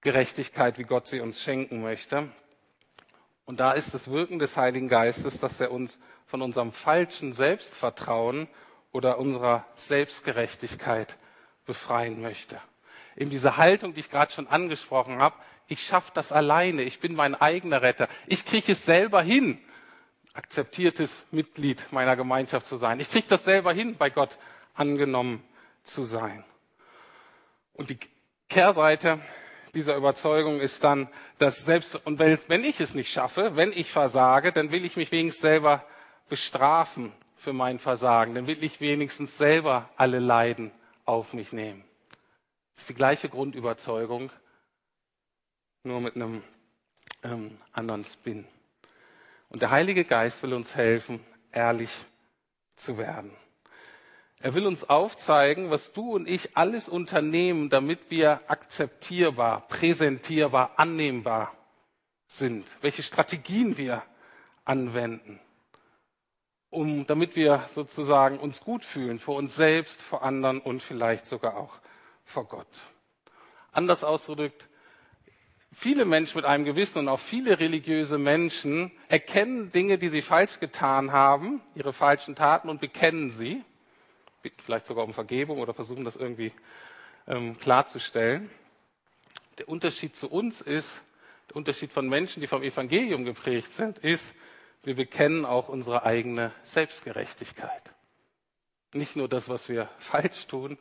Gerechtigkeit, 0.00 0.78
wie 0.78 0.84
Gott 0.84 1.08
sie 1.08 1.20
uns 1.20 1.42
schenken 1.42 1.82
möchte. 1.82 2.28
Und 3.46 3.60
da 3.60 3.72
ist 3.72 3.94
das 3.94 4.10
Wirken 4.10 4.38
des 4.38 4.56
Heiligen 4.56 4.88
Geistes, 4.88 5.40
dass 5.40 5.60
er 5.60 5.70
uns 5.70 5.98
von 6.26 6.42
unserem 6.42 6.72
falschen 6.72 7.32
Selbstvertrauen 7.32 8.48
oder 8.92 9.18
unserer 9.18 9.64
Selbstgerechtigkeit 9.76 11.16
befreien 11.64 12.20
möchte. 12.20 12.60
Eben 13.16 13.30
diese 13.30 13.56
Haltung, 13.56 13.94
die 13.94 14.00
ich 14.00 14.10
gerade 14.10 14.32
schon 14.32 14.48
angesprochen 14.48 15.18
habe, 15.20 15.36
ich 15.68 15.86
schaffe 15.86 16.10
das 16.12 16.32
alleine, 16.32 16.82
ich 16.82 17.00
bin 17.00 17.14
mein 17.14 17.34
eigener 17.34 17.82
Retter, 17.82 18.08
ich 18.26 18.44
kriege 18.44 18.72
es 18.72 18.84
selber 18.84 19.22
hin, 19.22 19.58
akzeptiertes 20.34 21.22
Mitglied 21.30 21.84
meiner 21.92 22.16
Gemeinschaft 22.16 22.66
zu 22.66 22.76
sein. 22.76 23.00
Ich 23.00 23.10
kriege 23.10 23.26
das 23.28 23.44
selber 23.44 23.72
hin, 23.72 23.96
bei 23.96 24.10
Gott 24.10 24.38
angenommen 24.74 25.42
zu 25.82 26.04
sein. 26.04 26.44
Und 27.72 27.90
die 27.90 27.98
Kehrseite 28.48 29.20
dieser 29.76 29.94
Überzeugung 29.94 30.60
ist 30.60 30.82
dann, 30.82 31.08
dass 31.38 31.64
selbst, 31.64 31.94
und 32.06 32.18
wenn 32.18 32.64
ich 32.64 32.80
es 32.80 32.94
nicht 32.94 33.12
schaffe, 33.12 33.54
wenn 33.54 33.72
ich 33.72 33.92
versage, 33.92 34.50
dann 34.50 34.72
will 34.72 34.84
ich 34.84 34.96
mich 34.96 35.12
wenigstens 35.12 35.42
selber 35.42 35.84
bestrafen 36.28 37.12
für 37.36 37.52
mein 37.52 37.78
Versagen. 37.78 38.34
Dann 38.34 38.46
will 38.46 38.64
ich 38.64 38.80
wenigstens 38.80 39.36
selber 39.36 39.88
alle 39.96 40.18
Leiden 40.18 40.72
auf 41.04 41.34
mich 41.34 41.52
nehmen. 41.52 41.84
Das 42.74 42.82
ist 42.82 42.90
die 42.90 42.94
gleiche 42.94 43.28
Grundüberzeugung, 43.28 44.32
nur 45.84 46.00
mit 46.00 46.16
einem 46.16 46.42
ähm, 47.22 47.58
anderen 47.72 48.04
Spin. 48.04 48.46
Und 49.48 49.62
der 49.62 49.70
Heilige 49.70 50.04
Geist 50.04 50.42
will 50.42 50.54
uns 50.54 50.74
helfen, 50.74 51.20
ehrlich 51.52 51.90
zu 52.74 52.98
werden. 52.98 53.30
Er 54.40 54.54
will 54.54 54.66
uns 54.66 54.84
aufzeigen, 54.84 55.70
was 55.70 55.92
du 55.92 56.14
und 56.14 56.28
ich 56.28 56.56
alles 56.56 56.88
unternehmen, 56.88 57.70
damit 57.70 58.10
wir 58.10 58.40
akzeptierbar, 58.48 59.66
präsentierbar, 59.68 60.72
annehmbar 60.76 61.54
sind. 62.26 62.66
Welche 62.82 63.02
Strategien 63.02 63.78
wir 63.78 64.02
anwenden, 64.64 65.40
um, 66.68 67.06
damit 67.06 67.34
wir 67.34 67.64
sozusagen 67.72 68.38
uns 68.38 68.60
gut 68.60 68.84
fühlen 68.84 69.18
vor 69.18 69.36
uns 69.36 69.56
selbst, 69.56 70.02
vor 70.02 70.22
anderen 70.22 70.60
und 70.60 70.82
vielleicht 70.82 71.26
sogar 71.26 71.56
auch 71.56 71.80
vor 72.24 72.46
Gott. 72.46 72.68
Anders 73.72 74.04
ausgedrückt, 74.04 74.68
viele 75.72 76.04
Menschen 76.04 76.36
mit 76.36 76.44
einem 76.44 76.64
Gewissen 76.64 76.98
und 76.98 77.08
auch 77.08 77.20
viele 77.20 77.58
religiöse 77.58 78.18
Menschen 78.18 78.92
erkennen 79.08 79.72
Dinge, 79.72 79.96
die 79.96 80.08
sie 80.08 80.22
falsch 80.22 80.60
getan 80.60 81.12
haben, 81.12 81.62
ihre 81.74 81.94
falschen 81.94 82.34
Taten 82.34 82.68
und 82.68 82.80
bekennen 82.80 83.30
sie 83.30 83.64
bitten 84.46 84.62
vielleicht 84.62 84.86
sogar 84.86 85.04
um 85.04 85.12
Vergebung 85.12 85.58
oder 85.58 85.74
versuchen 85.74 86.04
das 86.04 86.14
irgendwie 86.14 86.52
ähm, 87.26 87.58
klarzustellen. 87.58 88.48
Der 89.58 89.68
Unterschied 89.68 90.14
zu 90.14 90.30
uns 90.30 90.60
ist, 90.60 91.00
der 91.48 91.56
Unterschied 91.56 91.92
von 91.92 92.08
Menschen, 92.08 92.40
die 92.40 92.46
vom 92.46 92.62
Evangelium 92.62 93.24
geprägt 93.24 93.72
sind, 93.72 93.98
ist, 93.98 94.36
wir 94.84 94.94
bekennen 94.94 95.44
auch 95.44 95.68
unsere 95.68 96.04
eigene 96.04 96.52
Selbstgerechtigkeit. 96.62 97.82
Nicht 98.92 99.16
nur 99.16 99.28
das, 99.28 99.48
was 99.48 99.68
wir 99.68 99.90
falsch 99.98 100.46
tun, 100.46 100.78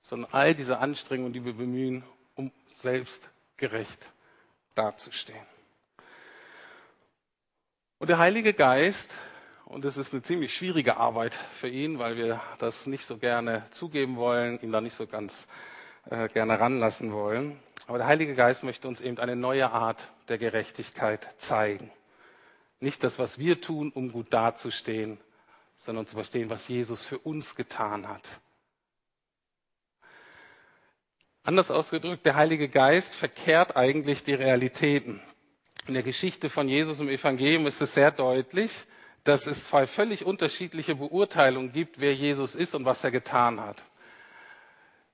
sondern 0.00 0.32
all 0.32 0.54
diese 0.54 0.78
Anstrengungen, 0.78 1.34
die 1.34 1.44
wir 1.44 1.52
bemühen, 1.52 2.02
um 2.34 2.50
selbstgerecht 2.72 4.10
dazustehen. 4.74 5.44
Und 7.98 8.08
der 8.08 8.16
Heilige 8.16 8.54
Geist 8.54 9.14
und 9.66 9.84
es 9.84 9.96
ist 9.96 10.12
eine 10.12 10.22
ziemlich 10.22 10.54
schwierige 10.54 10.96
Arbeit 10.96 11.34
für 11.50 11.68
ihn, 11.68 11.98
weil 11.98 12.16
wir 12.16 12.40
das 12.58 12.86
nicht 12.86 13.04
so 13.04 13.18
gerne 13.18 13.66
zugeben 13.72 14.16
wollen, 14.16 14.60
ihn 14.62 14.70
da 14.70 14.80
nicht 14.80 14.94
so 14.94 15.06
ganz 15.06 15.48
äh, 16.08 16.28
gerne 16.28 16.58
ranlassen 16.58 17.12
wollen. 17.12 17.58
Aber 17.88 17.98
der 17.98 18.06
Heilige 18.06 18.34
Geist 18.34 18.62
möchte 18.62 18.86
uns 18.86 19.00
eben 19.00 19.18
eine 19.18 19.34
neue 19.34 19.70
Art 19.70 20.08
der 20.28 20.38
Gerechtigkeit 20.38 21.28
zeigen. 21.38 21.90
Nicht 22.78 23.02
das, 23.02 23.18
was 23.18 23.38
wir 23.38 23.60
tun, 23.60 23.90
um 23.92 24.12
gut 24.12 24.32
dazustehen, 24.32 25.18
sondern 25.76 26.06
zu 26.06 26.14
verstehen, 26.14 26.48
was 26.48 26.68
Jesus 26.68 27.04
für 27.04 27.18
uns 27.18 27.56
getan 27.56 28.08
hat. 28.08 28.40
Anders 31.42 31.70
ausgedrückt, 31.72 32.24
der 32.24 32.36
Heilige 32.36 32.68
Geist 32.68 33.14
verkehrt 33.14 33.76
eigentlich 33.76 34.22
die 34.22 34.34
Realitäten. 34.34 35.20
In 35.88 35.94
der 35.94 36.02
Geschichte 36.02 36.50
von 36.50 36.68
Jesus 36.68 37.00
im 37.00 37.08
Evangelium 37.08 37.66
ist 37.66 37.82
es 37.82 37.94
sehr 37.94 38.10
deutlich, 38.10 38.86
dass 39.26 39.46
es 39.48 39.66
zwei 39.66 39.86
völlig 39.86 40.24
unterschiedliche 40.24 40.94
Beurteilungen 40.94 41.72
gibt, 41.72 41.98
wer 41.98 42.14
Jesus 42.14 42.54
ist 42.54 42.74
und 42.74 42.84
was 42.84 43.02
er 43.02 43.10
getan 43.10 43.60
hat. 43.60 43.82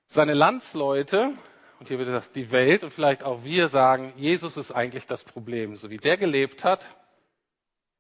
Seine 0.08 0.34
Landsleute, 0.34 1.32
und 1.80 1.88
hier 1.88 1.98
wird 1.98 2.08
gesagt, 2.08 2.36
die 2.36 2.50
Welt 2.50 2.84
und 2.84 2.92
vielleicht 2.92 3.22
auch 3.22 3.42
wir 3.42 3.68
sagen, 3.68 4.12
Jesus 4.16 4.58
ist 4.58 4.70
eigentlich 4.70 5.06
das 5.06 5.24
Problem. 5.24 5.76
So 5.76 5.88
wie 5.88 5.96
der 5.96 6.18
gelebt 6.18 6.62
hat, 6.62 6.86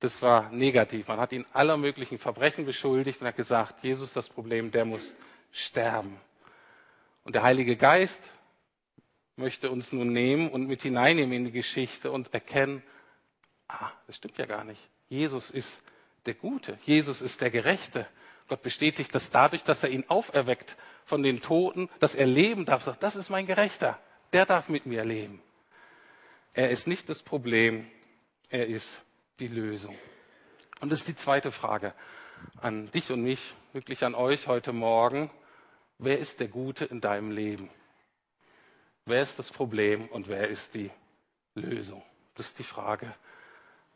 das 0.00 0.20
war 0.20 0.50
negativ. 0.50 1.08
Man 1.08 1.18
hat 1.18 1.32
ihn 1.32 1.46
aller 1.54 1.78
möglichen 1.78 2.18
Verbrechen 2.18 2.66
beschuldigt 2.66 3.22
und 3.22 3.28
hat 3.28 3.36
gesagt, 3.36 3.82
Jesus 3.82 4.08
ist 4.08 4.16
das 4.16 4.28
Problem, 4.28 4.70
der 4.70 4.84
muss 4.84 5.14
sterben. 5.50 6.20
Und 7.24 7.34
der 7.34 7.42
Heilige 7.42 7.76
Geist 7.76 8.20
möchte 9.36 9.70
uns 9.70 9.92
nun 9.92 10.12
nehmen 10.12 10.50
und 10.50 10.66
mit 10.66 10.82
hineinnehmen 10.82 11.32
in 11.32 11.44
die 11.46 11.52
Geschichte 11.52 12.10
und 12.10 12.34
erkennen, 12.34 12.82
ah, 13.68 13.90
das 14.06 14.16
stimmt 14.16 14.36
ja 14.36 14.44
gar 14.44 14.64
nicht. 14.64 14.80
Jesus 15.08 15.50
ist 15.50 15.82
der 16.26 16.34
Gute. 16.34 16.78
Jesus 16.84 17.22
ist 17.22 17.40
der 17.40 17.50
Gerechte. 17.50 18.06
Gott 18.48 18.62
bestätigt 18.62 19.14
das 19.14 19.30
dadurch, 19.30 19.64
dass 19.64 19.82
er 19.82 19.90
ihn 19.90 20.04
auferweckt 20.08 20.76
von 21.04 21.22
den 21.22 21.40
Toten, 21.40 21.88
dass 22.00 22.14
er 22.14 22.26
leben 22.26 22.64
darf. 22.64 22.82
Sagt, 22.82 23.02
das 23.02 23.16
ist 23.16 23.30
mein 23.30 23.46
Gerechter. 23.46 23.98
Der 24.32 24.46
darf 24.46 24.68
mit 24.68 24.86
mir 24.86 25.04
leben. 25.04 25.42
Er 26.54 26.70
ist 26.70 26.86
nicht 26.86 27.08
das 27.08 27.22
Problem. 27.22 27.90
Er 28.50 28.66
ist 28.66 29.02
die 29.38 29.48
Lösung. 29.48 29.96
Und 30.80 30.90
das 30.90 31.00
ist 31.00 31.08
die 31.08 31.16
zweite 31.16 31.52
Frage 31.52 31.94
an 32.60 32.90
dich 32.90 33.10
und 33.10 33.22
mich, 33.22 33.54
wirklich 33.72 34.04
an 34.04 34.14
euch 34.14 34.48
heute 34.48 34.72
Morgen. 34.72 35.30
Wer 35.98 36.18
ist 36.18 36.40
der 36.40 36.48
Gute 36.48 36.84
in 36.84 37.00
deinem 37.00 37.30
Leben? 37.30 37.70
Wer 39.04 39.22
ist 39.22 39.38
das 39.38 39.50
Problem 39.50 40.08
und 40.08 40.28
wer 40.28 40.48
ist 40.48 40.74
die 40.74 40.90
Lösung? 41.54 42.02
Das 42.34 42.48
ist 42.48 42.58
die 42.58 42.64
Frage 42.64 43.14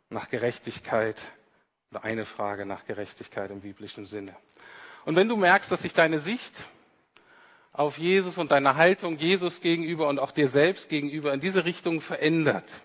nach 0.09 0.29
Gerechtigkeit 0.29 1.23
oder 1.91 2.05
eine 2.05 2.25
Frage 2.25 2.67
nach 2.67 2.85
Gerechtigkeit 2.85 3.51
im 3.51 3.61
biblischen 3.61 4.07
Sinne. 4.07 4.37
Und 5.05 5.17
wenn 5.17 5.29
du 5.29 5.37
merkst, 5.37 5.71
dass 5.71 5.83
sich 5.83 5.95
deine 5.95 6.19
Sicht 6.19 6.55
auf 7.73 7.99
Jesus 7.99 8.39
und 8.39 8.51
deine 8.51 8.77
Haltung 8.77 9.19
Jesus 9.19 9.61
gegenüber 9.61 10.09
und 10.09 10.19
auch 10.19 10.33
dir 10.33 10.49
selbst 10.49 10.89
gegenüber 10.89 11.33
in 11.33 11.41
diese 11.41 11.65
Richtung 11.65 12.01
verändert, 12.01 12.81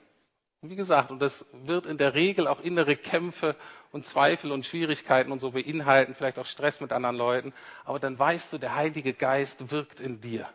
wie 0.62 0.76
gesagt, 0.76 1.10
und 1.10 1.20
das 1.20 1.46
wird 1.52 1.88
in 1.88 1.98
der 1.98 2.14
Regel 2.14 2.48
auch 2.48 2.60
innere 2.62 2.96
Kämpfe 2.96 3.56
und 3.92 4.06
Zweifel 4.06 4.52
und 4.52 4.66
Schwierigkeiten 4.66 5.32
und 5.32 5.40
so 5.40 5.52
beinhalten, 5.52 6.14
vielleicht 6.14 6.38
auch 6.38 6.46
Stress 6.46 6.80
mit 6.80 6.92
anderen 6.92 7.16
Leuten, 7.16 7.54
aber 7.84 8.00
dann 8.00 8.20
weißt 8.20 8.54
du, 8.54 8.58
der 8.60 8.76
Heilige 8.76 9.14
Geist 9.14 9.72
wirkt 9.72 10.02
in 10.02 10.22
dir. 10.22 10.48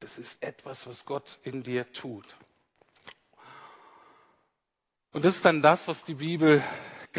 Das 0.00 0.18
ist 0.18 0.42
etwas, 0.42 0.86
was 0.86 1.04
Gott 1.04 1.38
in 1.42 1.62
dir 1.62 1.92
tut. 1.92 2.24
Und 5.12 5.24
das 5.24 5.36
ist 5.36 5.44
dann 5.44 5.60
das, 5.60 5.86
was 5.88 6.04
die 6.04 6.14
Bibel 6.14 6.62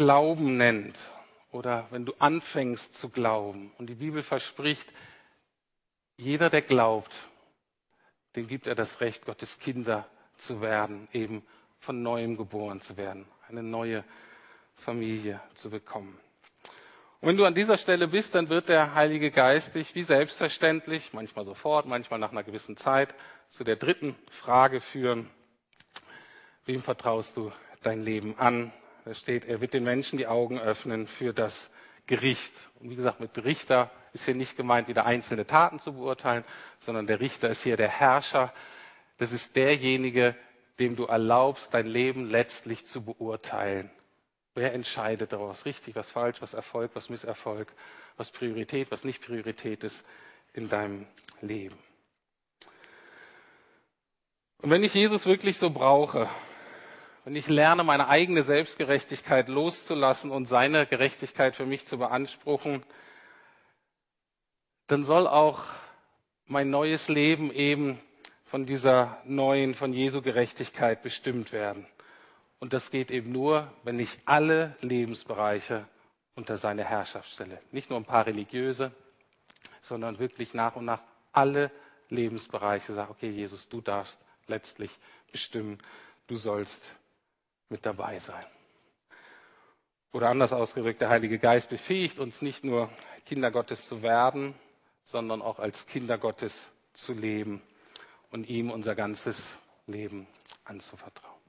Glauben 0.00 0.56
nennt. 0.56 0.98
Oder 1.52 1.86
wenn 1.90 2.06
du 2.06 2.14
anfängst 2.18 2.94
zu 2.94 3.10
glauben. 3.10 3.70
Und 3.76 3.90
die 3.90 3.96
Bibel 3.96 4.22
verspricht, 4.22 4.90
jeder, 6.16 6.48
der 6.48 6.62
glaubt, 6.62 7.12
dem 8.34 8.48
gibt 8.48 8.66
er 8.66 8.74
das 8.74 9.02
Recht, 9.02 9.26
Gottes 9.26 9.58
Kinder 9.58 10.08
zu 10.38 10.62
werden, 10.62 11.06
eben 11.12 11.44
von 11.80 12.02
neuem 12.02 12.38
geboren 12.38 12.80
zu 12.80 12.96
werden, 12.96 13.26
eine 13.46 13.62
neue 13.62 14.02
Familie 14.74 15.38
zu 15.52 15.68
bekommen. 15.68 16.18
Und 17.20 17.28
wenn 17.28 17.36
du 17.36 17.44
an 17.44 17.54
dieser 17.54 17.76
Stelle 17.76 18.08
bist, 18.08 18.34
dann 18.34 18.48
wird 18.48 18.70
der 18.70 18.94
Heilige 18.94 19.30
Geist 19.30 19.74
dich 19.74 19.94
wie 19.94 20.02
selbstverständlich, 20.02 21.12
manchmal 21.12 21.44
sofort, 21.44 21.84
manchmal 21.84 22.18
nach 22.18 22.32
einer 22.32 22.42
gewissen 22.42 22.78
Zeit, 22.78 23.14
zu 23.48 23.64
der 23.64 23.76
dritten 23.76 24.16
Frage 24.30 24.80
führen. 24.80 25.28
Wem 26.64 26.80
vertraust 26.80 27.36
du 27.36 27.52
dein 27.82 28.02
Leben 28.02 28.38
an? 28.38 28.72
Da 29.04 29.14
steht, 29.14 29.46
er 29.46 29.60
wird 29.60 29.74
den 29.74 29.84
Menschen 29.84 30.18
die 30.18 30.26
Augen 30.26 30.58
öffnen 30.58 31.06
für 31.06 31.32
das 31.32 31.70
Gericht. 32.06 32.52
Und 32.80 32.90
wie 32.90 32.96
gesagt, 32.96 33.20
mit 33.20 33.42
Richter 33.44 33.90
ist 34.12 34.24
hier 34.24 34.34
nicht 34.34 34.56
gemeint, 34.56 34.88
wieder 34.88 35.06
einzelne 35.06 35.46
Taten 35.46 35.78
zu 35.78 35.94
beurteilen, 35.94 36.44
sondern 36.80 37.06
der 37.06 37.20
Richter 37.20 37.48
ist 37.48 37.62
hier 37.62 37.76
der 37.76 37.88
Herrscher. 37.88 38.52
Das 39.18 39.32
ist 39.32 39.56
derjenige, 39.56 40.34
dem 40.78 40.96
du 40.96 41.04
erlaubst, 41.04 41.72
dein 41.72 41.86
Leben 41.86 42.28
letztlich 42.28 42.86
zu 42.86 43.02
beurteilen. 43.02 43.90
Wer 44.54 44.74
entscheidet 44.74 45.32
daraus? 45.32 45.64
Richtig, 45.64 45.94
was 45.94 46.10
falsch, 46.10 46.42
was 46.42 46.54
Erfolg, 46.54 46.90
was 46.94 47.08
Misserfolg, 47.08 47.72
was 48.16 48.30
Priorität, 48.30 48.90
was 48.90 49.04
nicht 49.04 49.22
Priorität 49.22 49.84
ist 49.84 50.04
in 50.52 50.68
deinem 50.68 51.06
Leben. 51.40 51.78
Und 54.58 54.70
wenn 54.70 54.82
ich 54.82 54.92
Jesus 54.92 55.26
wirklich 55.26 55.56
so 55.56 55.70
brauche, 55.70 56.28
wenn 57.24 57.36
ich 57.36 57.48
lerne, 57.48 57.84
meine 57.84 58.08
eigene 58.08 58.42
Selbstgerechtigkeit 58.42 59.48
loszulassen 59.48 60.30
und 60.30 60.46
seine 60.46 60.86
Gerechtigkeit 60.86 61.54
für 61.54 61.66
mich 61.66 61.86
zu 61.86 61.98
beanspruchen, 61.98 62.82
dann 64.86 65.04
soll 65.04 65.26
auch 65.26 65.64
mein 66.46 66.70
neues 66.70 67.08
Leben 67.08 67.52
eben 67.52 68.00
von 68.44 68.66
dieser 68.66 69.18
neuen, 69.24 69.74
von 69.74 69.92
Jesu 69.92 70.22
Gerechtigkeit 70.22 71.02
bestimmt 71.02 71.52
werden. 71.52 71.86
Und 72.58 72.72
das 72.72 72.90
geht 72.90 73.10
eben 73.10 73.30
nur, 73.30 73.72
wenn 73.84 74.00
ich 74.00 74.18
alle 74.24 74.76
Lebensbereiche 74.80 75.86
unter 76.34 76.56
seine 76.56 76.84
Herrschaft 76.84 77.30
stelle. 77.30 77.60
Nicht 77.70 77.90
nur 77.90 77.98
ein 77.98 78.04
paar 78.04 78.26
religiöse, 78.26 78.92
sondern 79.80 80.18
wirklich 80.18 80.54
nach 80.54 80.74
und 80.76 80.84
nach 80.84 81.02
alle 81.32 81.70
Lebensbereiche 82.08 82.92
sage, 82.92 83.10
okay, 83.10 83.30
Jesus, 83.30 83.68
du 83.68 83.80
darfst 83.80 84.18
letztlich 84.46 84.90
bestimmen, 85.30 85.78
du 86.26 86.36
sollst 86.36 86.96
mit 87.70 87.86
dabei 87.86 88.18
sein. 88.18 88.44
Oder 90.12 90.28
anders 90.28 90.52
ausgedrückt, 90.52 91.00
der 91.00 91.08
Heilige 91.08 91.38
Geist 91.38 91.70
befähigt 91.70 92.18
uns 92.18 92.42
nicht 92.42 92.64
nur 92.64 92.90
Kinder 93.26 93.50
Gottes 93.50 93.88
zu 93.88 94.02
werden, 94.02 94.54
sondern 95.04 95.40
auch 95.40 95.58
als 95.58 95.86
Kinder 95.86 96.18
Gottes 96.18 96.68
zu 96.92 97.12
leben 97.12 97.62
und 98.30 98.48
ihm 98.48 98.70
unser 98.70 98.94
ganzes 98.94 99.56
Leben 99.86 100.26
anzuvertrauen. 100.64 101.40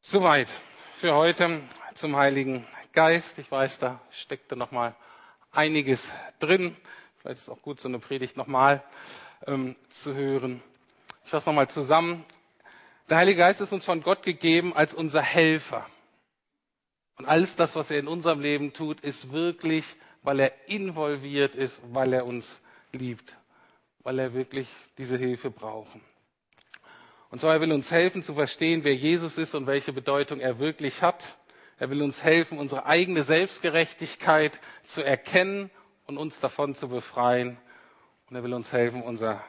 Soweit 0.00 0.48
für 0.92 1.14
heute 1.14 1.62
zum 1.94 2.16
Heiligen 2.16 2.64
Geist. 2.92 3.38
Ich 3.38 3.50
weiß, 3.50 3.80
da 3.80 4.00
steckte 4.10 4.54
noch 4.54 4.70
mal 4.70 4.94
einiges 5.50 6.12
drin. 6.38 6.76
Vielleicht 7.18 7.38
ist 7.38 7.42
es 7.42 7.48
auch 7.48 7.60
gut, 7.60 7.80
so 7.80 7.88
eine 7.88 7.98
Predigt 7.98 8.36
nochmal 8.36 8.82
ähm, 9.46 9.74
zu 9.90 10.14
hören. 10.14 10.62
Ich 11.24 11.30
fasse 11.30 11.48
nochmal 11.48 11.68
zusammen. 11.68 12.24
Der 13.08 13.18
Heilige 13.18 13.38
Geist 13.38 13.60
ist 13.60 13.72
uns 13.72 13.84
von 13.84 14.02
Gott 14.02 14.24
gegeben 14.24 14.74
als 14.74 14.92
unser 14.92 15.22
Helfer. 15.22 15.86
Und 17.18 17.26
alles 17.26 17.54
das, 17.54 17.76
was 17.76 17.90
er 17.92 18.00
in 18.00 18.08
unserem 18.08 18.40
Leben 18.40 18.72
tut, 18.72 19.00
ist 19.00 19.30
wirklich, 19.30 19.84
weil 20.22 20.40
er 20.40 20.52
involviert 20.68 21.54
ist, 21.54 21.80
weil 21.92 22.12
er 22.12 22.26
uns 22.26 22.60
liebt, 22.92 23.36
weil 24.00 24.18
er 24.18 24.34
wirklich 24.34 24.66
diese 24.98 25.16
Hilfe 25.16 25.50
braucht. 25.50 25.96
Und 27.30 27.40
zwar, 27.40 27.54
er 27.54 27.60
will 27.60 27.72
uns 27.72 27.92
helfen 27.92 28.24
zu 28.24 28.34
verstehen, 28.34 28.82
wer 28.82 28.94
Jesus 28.94 29.38
ist 29.38 29.54
und 29.54 29.68
welche 29.68 29.92
Bedeutung 29.92 30.40
er 30.40 30.58
wirklich 30.58 31.00
hat. 31.02 31.36
Er 31.78 31.90
will 31.90 32.02
uns 32.02 32.24
helfen, 32.24 32.58
unsere 32.58 32.86
eigene 32.86 33.22
Selbstgerechtigkeit 33.22 34.60
zu 34.84 35.02
erkennen 35.02 35.70
und 36.06 36.18
uns 36.18 36.40
davon 36.40 36.74
zu 36.74 36.88
befreien. 36.88 37.56
Und 38.28 38.36
er 38.36 38.42
will 38.42 38.54
uns 38.54 38.72
helfen, 38.72 39.02
unser 39.02 39.44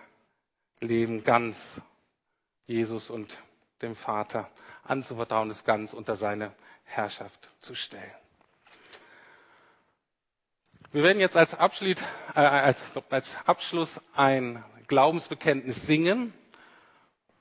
Leben 0.79 1.23
ganz 1.23 1.81
Jesus 2.67 3.09
und 3.09 3.37
dem 3.81 3.95
Vater 3.95 4.49
anzuvertrauen, 4.83 5.49
es 5.49 5.65
ganz 5.65 5.93
unter 5.93 6.15
seine 6.15 6.51
Herrschaft 6.85 7.49
zu 7.59 7.75
stellen. 7.75 8.11
Wir 10.93 11.03
werden 11.03 11.19
jetzt 11.19 11.35
als, 11.35 11.53
Abschluss, 11.53 11.97
äh, 12.33 12.73
als 13.09 13.37
Abschluss 13.45 14.01
ein 14.15 14.63
Glaubensbekenntnis 14.87 15.85
singen. 15.85 16.33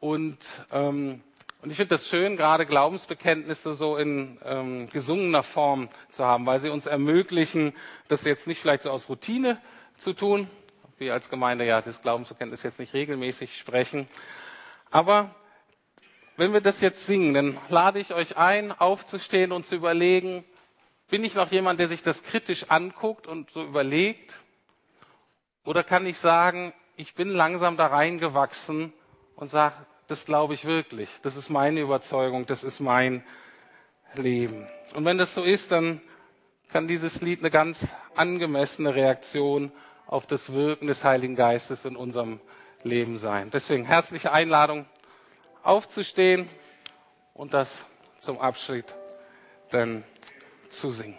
Und, 0.01 0.39
ähm, 0.73 1.23
und 1.63 1.71
ich 1.71 1.77
finde 1.77 1.95
das 1.95 2.09
schön, 2.09 2.37
gerade 2.37 2.67
Glaubensbekenntnisse 2.67 3.75
so 3.75 3.97
in 3.97 4.39
ähm, 4.45 4.91
gesungener 4.91 5.45
Form 5.45 5.89
zu 6.11 6.25
haben, 6.25 6.45
weil 6.45 6.59
sie 6.61 6.71
uns 6.71 6.87
ermöglichen, 6.87 7.73
das 8.09 8.25
jetzt 8.25 8.49
nicht 8.49 8.61
vielleicht 8.61 8.83
so 8.83 8.91
aus 8.91 9.09
Routine 9.09 9.61
zu 9.97 10.13
tun. 10.13 10.51
Wir 10.99 11.13
als 11.13 11.31
Gemeinde 11.31 11.65
ja 11.65 11.81
das 11.81 12.03
Glaubensbekenntnis 12.03 12.65
jetzt 12.65 12.81
nicht 12.81 12.95
regelmäßig 12.95 13.57
sprechen. 13.57 14.09
Aber 14.91 15.35
wenn 16.37 16.53
wir 16.53 16.61
das 16.61 16.81
jetzt 16.81 17.07
singen, 17.07 17.35
dann 17.35 17.59
lade 17.69 17.99
ich 17.99 18.13
euch 18.13 18.37
ein, 18.37 18.73
aufzustehen 18.73 19.53
und 19.53 19.67
zu 19.67 19.75
überlegen, 19.75 20.45
bin 21.09 21.25
ich 21.25 21.35
noch 21.35 21.51
jemand, 21.51 21.81
der 21.81 21.89
sich 21.89 22.03
das 22.03 22.23
kritisch 22.23 22.67
anguckt 22.69 23.27
und 23.27 23.51
so 23.51 23.63
überlegt? 23.63 24.39
Oder 25.65 25.83
kann 25.83 26.05
ich 26.07 26.19
sagen, 26.19 26.73
ich 26.97 27.15
bin 27.15 27.29
langsam 27.29 27.77
da 27.77 27.87
reingewachsen 27.87 28.93
und 29.37 29.51
sage, 29.51 29.75
das 30.09 30.25
glaube 30.25 30.55
ich 30.55 30.65
wirklich, 30.65 31.11
das 31.23 31.37
ist 31.37 31.51
meine 31.51 31.81
Überzeugung, 31.81 32.47
das 32.47 32.65
ist 32.65 32.81
mein 32.81 33.25
Leben. 34.15 34.67
Und 34.95 35.05
wenn 35.05 35.19
das 35.19 35.35
so 35.35 35.43
ist, 35.43 35.73
dann 35.73 36.01
kann 36.71 36.89
dieses 36.89 37.23
Lied 37.23 37.41
eine 37.41 37.51
ganz 37.51 37.89
angemessene 38.15 38.95
Reaktion 38.95 39.73
auf 40.07 40.27
das 40.27 40.53
Wirken 40.53 40.87
des 40.87 41.05
Heiligen 41.05 41.37
Geistes 41.37 41.85
in 41.85 41.97
unserem 41.97 42.41
Leben 42.83 43.19
sein. 43.19 43.51
Deswegen 43.53 43.85
herzliche 43.85 44.33
Einladung, 44.33 44.87
aufzustehen 45.67 46.49
und 47.35 47.53
das 47.53 47.85
zum 48.19 48.41
Abschied 48.41 48.95
dann 49.71 50.05
zu 50.69 50.91
singen. 50.91 51.19